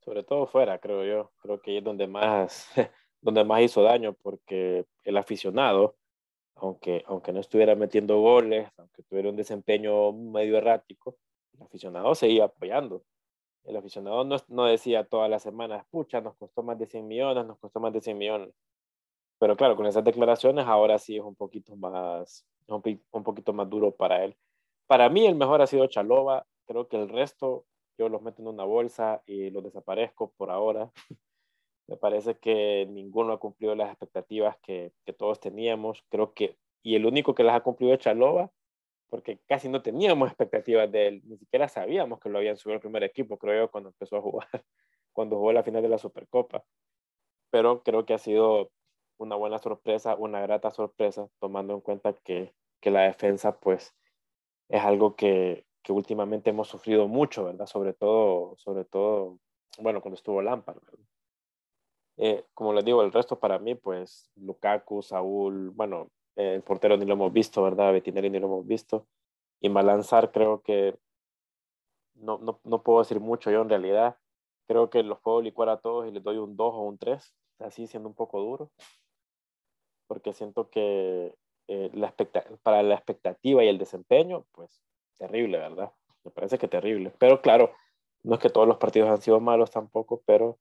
[0.04, 1.32] sobre todo fuera, creo yo.
[1.40, 2.68] Creo que es donde más,
[3.20, 5.96] donde más hizo daño, porque el aficionado,
[6.56, 11.16] aunque, aunque no estuviera metiendo goles, aunque tuviera un desempeño medio errático,
[11.54, 13.02] el aficionado seguía apoyando.
[13.64, 17.46] El aficionado no, no decía todas las semanas, pucha, nos costó más de 100 millones,
[17.46, 18.54] nos costó más de 100 millones.
[19.38, 22.82] Pero claro, con esas declaraciones ahora sí es un poquito más, un,
[23.12, 24.36] un poquito más duro para él.
[24.86, 27.64] Para mí el mejor ha sido Chalova, creo que el resto
[27.98, 30.92] yo los meto en una bolsa y los desaparezco por ahora.
[31.88, 36.04] Me parece que ninguno ha cumplido las expectativas que, que, todos teníamos.
[36.08, 38.50] Creo que, y el único que las ha cumplido es Chalova,
[39.12, 42.80] porque casi no teníamos expectativas de él, ni siquiera sabíamos que lo habían subido al
[42.80, 44.48] primer equipo, creo yo, cuando empezó a jugar,
[45.12, 46.64] cuando jugó la final de la Supercopa.
[47.50, 48.70] Pero creo que ha sido
[49.18, 53.94] una buena sorpresa, una grata sorpresa, tomando en cuenta que, que la defensa, pues,
[54.70, 57.66] es algo que, que últimamente hemos sufrido mucho, ¿verdad?
[57.66, 59.38] Sobre todo, sobre todo,
[59.78, 60.78] bueno, cuando estuvo Lampard,
[62.16, 67.04] eh, como les digo, el resto para mí, pues Lukaku, Saúl, bueno, el portero ni
[67.04, 67.92] lo hemos visto, ¿verdad?
[67.92, 69.06] Betinelli ni lo hemos visto.
[69.60, 70.96] Y Malanzar creo que
[72.14, 74.16] no, no, no, puedo decir mucho yo en realidad.
[74.66, 77.34] Creo que los puedo licuar a todos y les doy un 2 o un 3,
[77.60, 78.70] así siendo un poco duro.
[80.06, 81.34] Porque siento que
[81.68, 82.14] eh, la
[82.62, 84.82] para la expectativa y el desempeño, pues
[85.18, 85.92] terrible, ¿verdad?
[86.24, 87.12] Me parece que terrible.
[87.18, 87.72] Pero claro,
[88.22, 90.58] no es que todos los partidos han sido malos tampoco, pero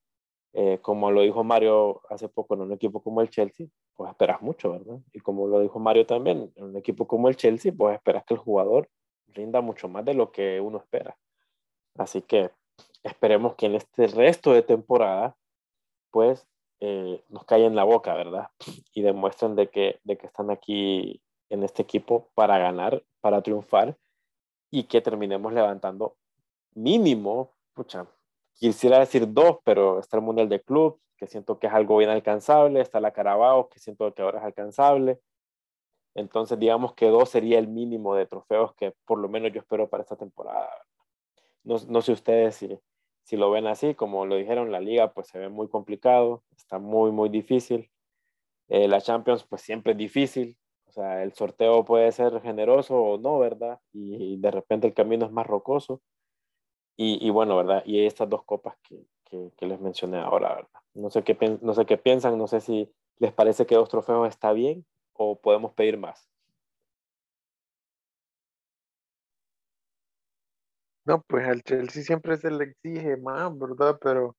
[0.54, 4.42] eh, como lo dijo Mario hace poco en un equipo como el Chelsea, pues esperas
[4.42, 5.00] mucho, ¿verdad?
[5.14, 8.34] Y como lo dijo Mario también, en un equipo como el Chelsea, pues esperas que
[8.34, 8.90] el jugador
[9.28, 11.18] rinda mucho más de lo que uno espera.
[11.98, 12.52] Así que
[13.04, 15.36] esperemos que en este resto de temporada,
[16.12, 16.48] pues
[16.80, 18.50] eh, nos en la boca, ¿verdad?
[18.94, 23.98] Y demuestren de que, de que están aquí en este equipo para ganar, para triunfar
[24.72, 26.16] y que terminemos levantando
[26.74, 28.08] mínimo, pucha,
[28.54, 32.10] quisiera decir dos, pero está el Mundial de Club, que siento que es algo bien
[32.10, 35.20] alcanzable, está la Carabao, que siento que ahora es alcanzable.
[36.16, 39.90] Entonces, digamos que dos sería el mínimo de trofeos que por lo menos yo espero
[39.90, 40.70] para esta temporada.
[41.64, 42.80] No, no sé ustedes si,
[43.24, 46.80] si lo ven así, como lo dijeron, la liga pues se ve muy complicado, está
[46.80, 47.92] muy, muy difícil.
[48.68, 50.58] Eh, la Champions pues siempre es difícil,
[50.92, 53.80] o sea, el sorteo puede ser generoso o no, ¿verdad?
[53.94, 56.02] Y, de repente el camino es más rocoso.
[56.98, 57.84] Y, bueno, ¿verdad?
[57.86, 59.08] Y estas dos copas que,
[59.58, 60.82] que, les mencioné ahora, ¿verdad?
[60.94, 64.30] No sé, qué, no sé qué piensan, no sé si les parece que dos trofeos
[64.30, 66.30] está bien o podemos pedir más.
[71.06, 73.98] No, pues al Chelsea siempre se le exige más, ¿verdad?
[74.02, 74.36] Pero,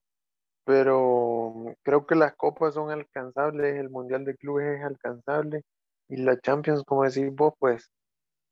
[0.64, 5.64] pero creo que las copas son alcanzables, el Mundial de Clubes es alcanzable
[6.12, 7.90] y la Champions, como decís vos, pues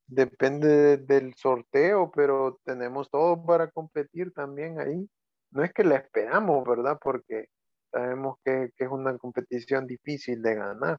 [0.07, 5.07] depende del sorteo, pero tenemos todo para competir también ahí.
[5.51, 6.99] No es que la esperamos, ¿verdad?
[7.03, 7.49] Porque
[7.93, 10.99] sabemos que, es una competición difícil de ganar,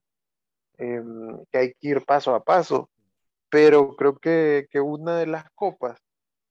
[0.77, 2.91] em, que hay que ir paso a paso,
[3.49, 5.99] pero creo que, una de las copas,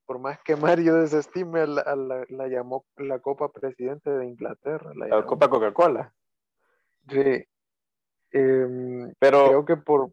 [0.06, 1.84] por más que Mario desestime, la,
[2.28, 4.90] la, llamó la Copa Presidente de Inglaterra.
[4.96, 6.12] La, Copa Coca-Cola.
[7.08, 7.44] Sí.
[8.32, 10.12] Em, pero creo que por...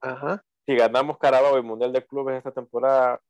[0.00, 3.20] Ajá si ganamos Carabao y Mundial de Clubes esta temporada,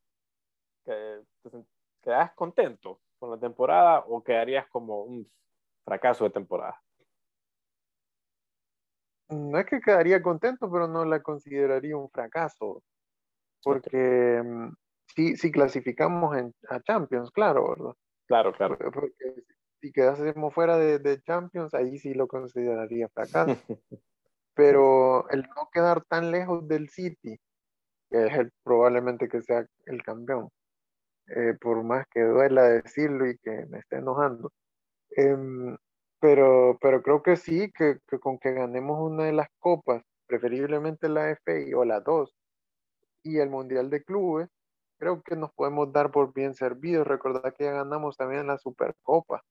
[2.02, 5.30] ¿quedas contento con la temporada o quedarías como un
[5.84, 6.80] fracaso de temporada?
[9.28, 12.82] No es que quedaría contento, pero no la consideraría un fracaso.
[13.62, 14.68] Porque mm,
[15.36, 17.94] si, clasificamos en, a Champions, claro, ¿verdad?
[18.26, 18.78] Claro, claro.
[18.92, 19.42] Porque,
[19.80, 23.56] si quedásemos fuera de, de, Champions, ahí sí lo consideraría fracaso.
[24.56, 27.38] pero el no quedar tan lejos del City,
[28.10, 30.50] es el, probablemente que sea el campeón,
[31.28, 34.52] eh, por más que duela decirlo y que me esté enojando.
[35.10, 35.76] Em,
[36.20, 41.30] pero, pero creo que sí, que, con que ganemos una de las copas, preferiblemente la
[41.30, 42.34] FI o la dos,
[43.22, 44.48] y el Mundial de Clubes,
[44.98, 47.06] creo que nos podemos dar por bien servidos.
[47.06, 49.42] Recordad que ya ganamos también la Supercopa.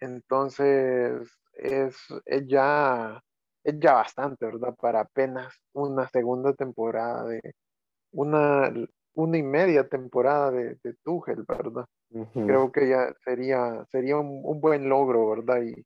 [0.00, 1.96] Entonces, es,
[2.26, 3.22] es ya
[3.64, 4.74] es ya bastante, ¿verdad?
[4.80, 7.40] Para apenas una segunda temporada de
[8.12, 8.72] una,
[9.14, 11.86] una y media temporada de, de Tuchel, ¿verdad?
[12.32, 15.62] Creo que ya sería, sería un, buen logro, ¿verdad?
[15.62, 15.84] Y,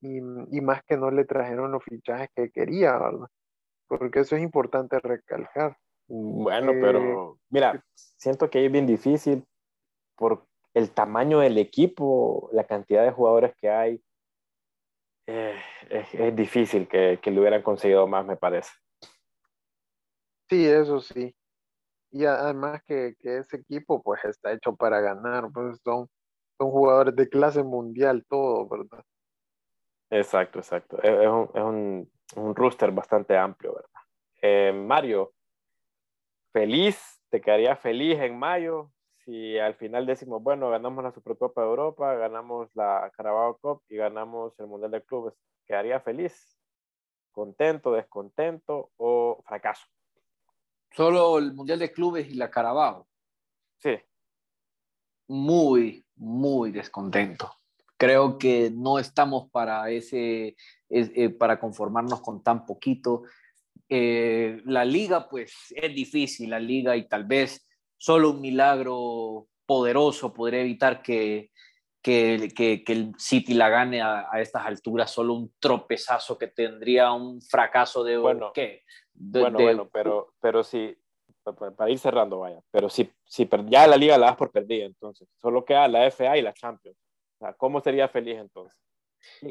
[0.00, 3.26] y, más que no le trajeron los fichajes que quería, ¿verdad?
[3.88, 5.76] Porque eso es importante recalcar.
[6.08, 9.44] Bueno, pero eh, mira, siento que es bien difícil
[10.14, 14.00] por el tamaño del equipo, la cantidad de jugadores que hay,
[15.26, 15.60] eh,
[15.90, 18.70] es, difícil que, que le hubieran conseguido más, me parece.
[20.48, 21.34] Sí, eso sí.
[22.12, 26.08] Y además que, que, ese equipo pues está hecho para ganar, pues son,
[26.56, 29.04] son jugadores de clase mundial todo, ¿verdad?
[30.10, 31.02] Exacto, exacto.
[31.02, 33.90] Es, es, un, es un, un, rooster bastante amplio, ¿verdad?
[34.40, 35.32] Eh, Mario,
[36.52, 38.92] feliz, te quedaría feliz en mayo
[39.26, 43.96] si al final decimos, bueno, ganamos la Supercopa de Europa, ganamos la Carabao Cup y
[43.96, 45.34] ganamos el Mundial de Clubes,
[45.66, 46.56] ¿quedaría feliz?
[47.32, 49.84] ¿Contento, descontento o fracaso?
[50.92, 53.08] Solo el Mundial de Clubes y la Carabao.
[53.78, 53.98] Sí.
[55.26, 57.52] Muy, muy descontento.
[57.96, 60.54] Creo que no estamos para ese,
[60.88, 63.24] eh, para conformarnos con tan poquito.
[63.88, 67.66] Eh, la liga, pues es difícil, la liga, y tal vez
[67.96, 71.50] solo un milagro poderoso podría evitar que,
[72.02, 77.42] que, que, el City la gane a, estas alturas, solo un tropezazo que tendría un
[77.42, 78.16] fracaso de...
[78.16, 78.84] Bueno, ¿qué?
[79.12, 80.96] bueno, bueno, pero, pero sí,
[81.76, 85.28] para ir cerrando, vaya, pero si, si ya la liga la das por perdida, entonces,
[85.40, 86.96] solo queda la FA y la Champions.
[87.56, 88.76] ¿Cómo sería feliz entonces?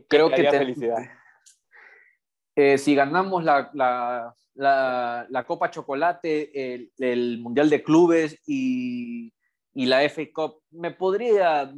[0.07, 0.97] Creo que felicidad.
[2.55, 9.33] Eh, si ganamos la, la, la, Copa Chocolate, el, el, Mundial de Clubes y,
[9.73, 11.71] y, la FA Cup, me podría,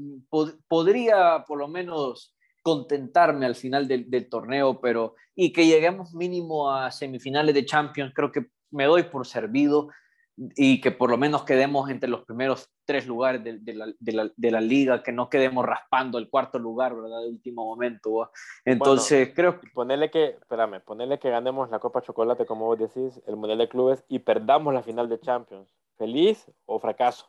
[0.68, 6.72] podría por lo menos contentarme al final del, del, torneo, pero y que lleguemos mínimo
[6.72, 9.90] a semifinales de Champions, creo que me doy por servido
[10.38, 14.52] y que por lo menos quedemos entre los primeros tres lugares de, de, la, de,
[14.52, 17.22] la, liga, que no quedemos raspando el cuarto lugar, ¿verdad?
[17.22, 18.32] De último momento.
[18.64, 19.68] Entonces, creo que...
[19.72, 23.68] Ponerle que, espérame, ponerle que ganemos la Copa Chocolate, como vos decís, el Mundial de
[23.68, 25.74] Clubes, y perdamos la final de Champions.
[25.98, 27.28] ¿Feliz o fracaso?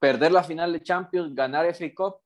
[0.00, 2.16] Perder la final de Champions, ganar FA Cup.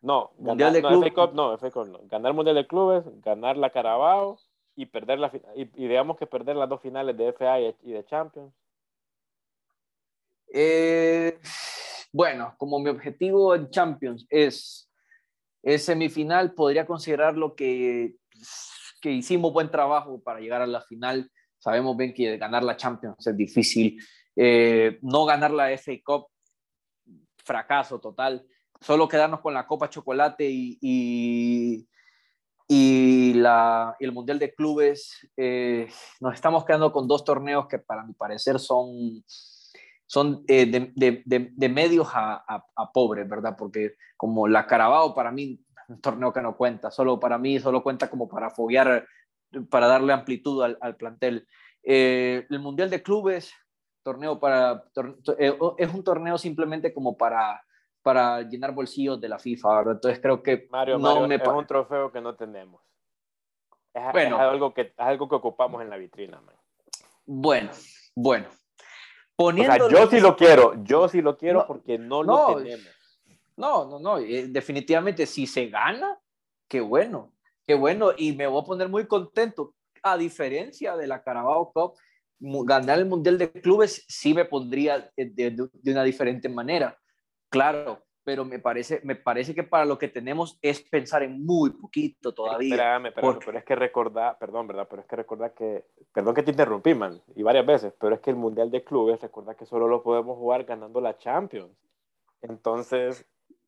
[0.00, 1.12] No, Mundial de Clubes.
[1.12, 2.00] FA Cup, no, FA Cup no.
[2.04, 4.38] Ganar Mundial de Clubes, ganar la Carabao
[4.74, 8.52] y perder la y, digamos que perder las dos finales de FA y, de Champions?
[10.54, 11.38] Eh,
[12.12, 14.90] bueno, como mi objetivo en Champions es,
[15.62, 18.16] es semifinal, podría considerar lo que,
[19.00, 21.30] que hicimos buen trabajo para llegar a la final.
[21.58, 24.02] Sabemos bien que ganar la Champions es difícil.
[24.36, 26.26] Eh, no ganar la FA Cup,
[27.36, 28.44] fracaso total.
[28.80, 31.86] Solo quedarnos con la Copa Chocolate y
[32.68, 35.88] y, la, el Mundial de Clubes, eh,
[36.20, 39.24] nos estamos quedando con dos torneos que para mi parecer son,
[40.06, 40.92] son eh, de,
[41.24, 43.54] de, de, medios a, a, pobres, ¿verdad?
[43.58, 47.82] Porque como la Carabao para mí, un torneo que no cuenta, solo para mí, solo
[47.82, 49.06] cuenta como para foguear,
[49.70, 51.46] para darle amplitud al, al plantel.
[51.82, 53.52] Eh, el Mundial de Clubes,
[54.02, 54.84] torneo para,
[55.36, 57.62] es un torneo simplemente como para
[58.02, 59.94] para llenar bolsillos de la FIFA, ¿verdad?
[59.94, 62.82] Entonces creo que Mario, no me es un trofeo que no tenemos.
[63.94, 66.40] Es, bueno, es algo que, es algo que ocupamos en la vitrina.
[66.40, 66.54] Man.
[67.26, 67.70] Bueno,
[68.14, 68.48] Bueno,
[69.36, 69.86] poniendo.
[69.86, 72.86] O sea, yo sí lo quiero, yo sí lo quiero porque no, lo tenemos.
[73.56, 76.18] No, no, no, eh, definitivamente si se gana,
[76.68, 77.32] qué bueno,
[77.66, 79.74] qué bueno, y me voy a poner muy contento.
[80.02, 81.94] A diferencia de la Carabao Cup,
[82.66, 86.98] ganar el Mundial de Clubes sí me pondría de, una diferente manera.
[87.48, 91.70] Claro, pero me parece, me parece que para lo que tenemos es pensar en muy
[91.70, 92.74] poquito todavía.
[92.74, 94.86] Espérame, pero, pero es que recordar, perdón, ¿verdad?
[94.88, 98.20] Pero es que recordar que, perdón que te interrumpí, man, y varias veces, pero es
[98.20, 101.76] que el Mundial de Clubes, recuerda que solo lo podemos jugar ganando la Champions.
[102.42, 103.26] Entonces,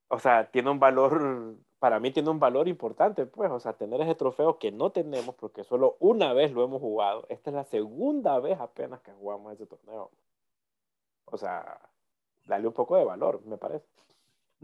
[0.09, 4.01] o sea, tiene un valor, para mí tiene un valor importante, pues, o sea, tener
[4.01, 7.27] ese trofeo que no tenemos porque solo una vez lo hemos jugado.
[7.29, 10.11] Esta es la segunda vez apenas que jugamos ese torneo.
[11.27, 11.81] O sea,
[12.47, 13.87] darle un poco de valor, me parece.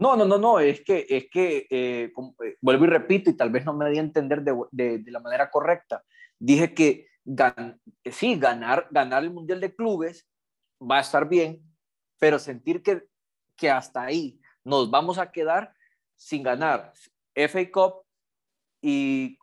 [0.01, 3.51] No, no, no, no, es que, es que eh, eh, vuelvo y repito, y tal
[3.51, 6.03] vez no me di a entender de, de, de la manera correcta.
[6.39, 7.07] Dije que
[8.11, 10.27] sí, ganar, ganar el Mundial de Clubes
[10.81, 11.61] va a estar bien,
[12.17, 13.03] pero sentir que,
[13.55, 15.75] que hasta ahí nos vamos a quedar
[16.15, 16.93] sin ganar
[17.35, 18.01] FA Cup,
[18.81, 19.37] y,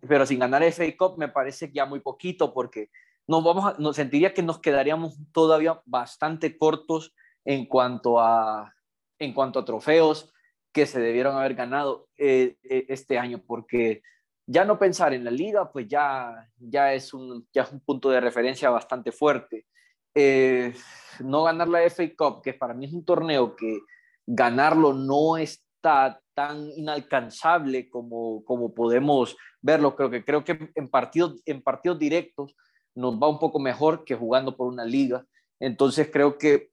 [0.00, 2.90] pero sin ganar FA Cup me parece ya muy poquito porque
[3.28, 7.14] nos, vamos a, nos sentiría que nos quedaríamos todavía bastante cortos
[7.44, 8.72] en cuanto a,
[9.18, 10.32] en cuanto a trofeos
[10.72, 14.02] que se debieron haber ganado eh, eh, este año, porque
[14.46, 18.10] ya no pensar en la liga, pues ya, ya, es, un, ya es un punto
[18.10, 19.66] de referencia bastante fuerte.
[20.14, 20.74] Eh,
[21.20, 23.80] no ganar la FA Cup, que para mí es un torneo que
[24.26, 29.96] ganarlo no está tan inalcanzable como, como podemos verlo.
[29.96, 32.54] Creo que, creo que en, partidos, en partidos directos
[32.94, 35.24] nos va un poco mejor que jugando por una liga.
[35.58, 36.70] Entonces creo que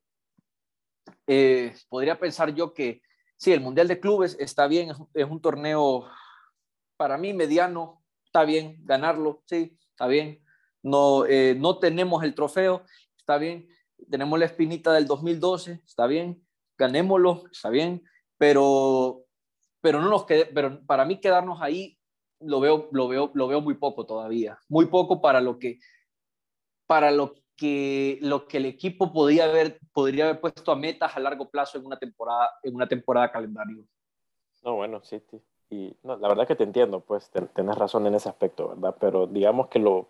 [1.27, 3.01] eh, podría pensar yo que
[3.37, 6.07] sí, el Mundial de Clubes está bien, es, un torneo
[6.97, 10.43] para mí mediano, está bien ganarlo, sí, está bien.
[10.81, 12.83] No, eh, no tenemos el trofeo,
[13.17, 13.67] está bien.
[14.09, 16.45] Tenemos la espinita del 2012, está bien.
[16.77, 18.03] Ganémoslo, está bien.
[18.37, 19.25] Pero,
[19.81, 21.97] pero no nos quede, pero para mí quedarnos ahí
[22.39, 25.79] lo veo, lo veo, lo veo muy poco todavía, muy poco para lo que,
[26.85, 31.19] para lo que lo que el equipo podría haber, podría haber puesto a metas a
[31.21, 33.85] largo plazo en una temporada, en una temporada calendario.
[34.65, 35.41] No, bueno, sí, sí.
[35.69, 38.97] Y no, la verdad que te entiendo, pues tenés razón en ese aspecto, ¿verdad?
[38.99, 40.09] Pero digamos que lo,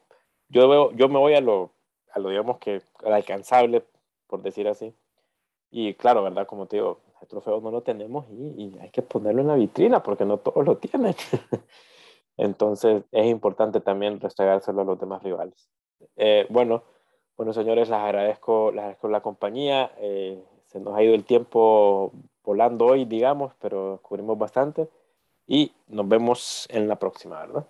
[0.50, 1.70] yo veo, yo me voy a lo,
[2.12, 3.86] a lo digamos que al alcanzable,
[4.26, 4.92] por decir así.
[5.70, 6.48] Y claro, ¿verdad?
[6.48, 9.56] Como te digo, el trofeo no lo tenemos y, y hay que ponerlo en la
[9.56, 11.14] vitrina porque no todos lo tienen.
[12.36, 15.70] Entonces es importante también restregárselo a los demás rivales.
[16.16, 16.84] Eh, bueno,
[17.38, 19.92] bueno, señores, les agradezco, les agradezco la compañía.
[19.98, 22.12] Eh, se nos ha ido el tiempo
[22.44, 24.88] volando hoy, digamos, pero cubrimos bastante.
[25.48, 27.66] Y nos vemos en la próxima, ¿verdad?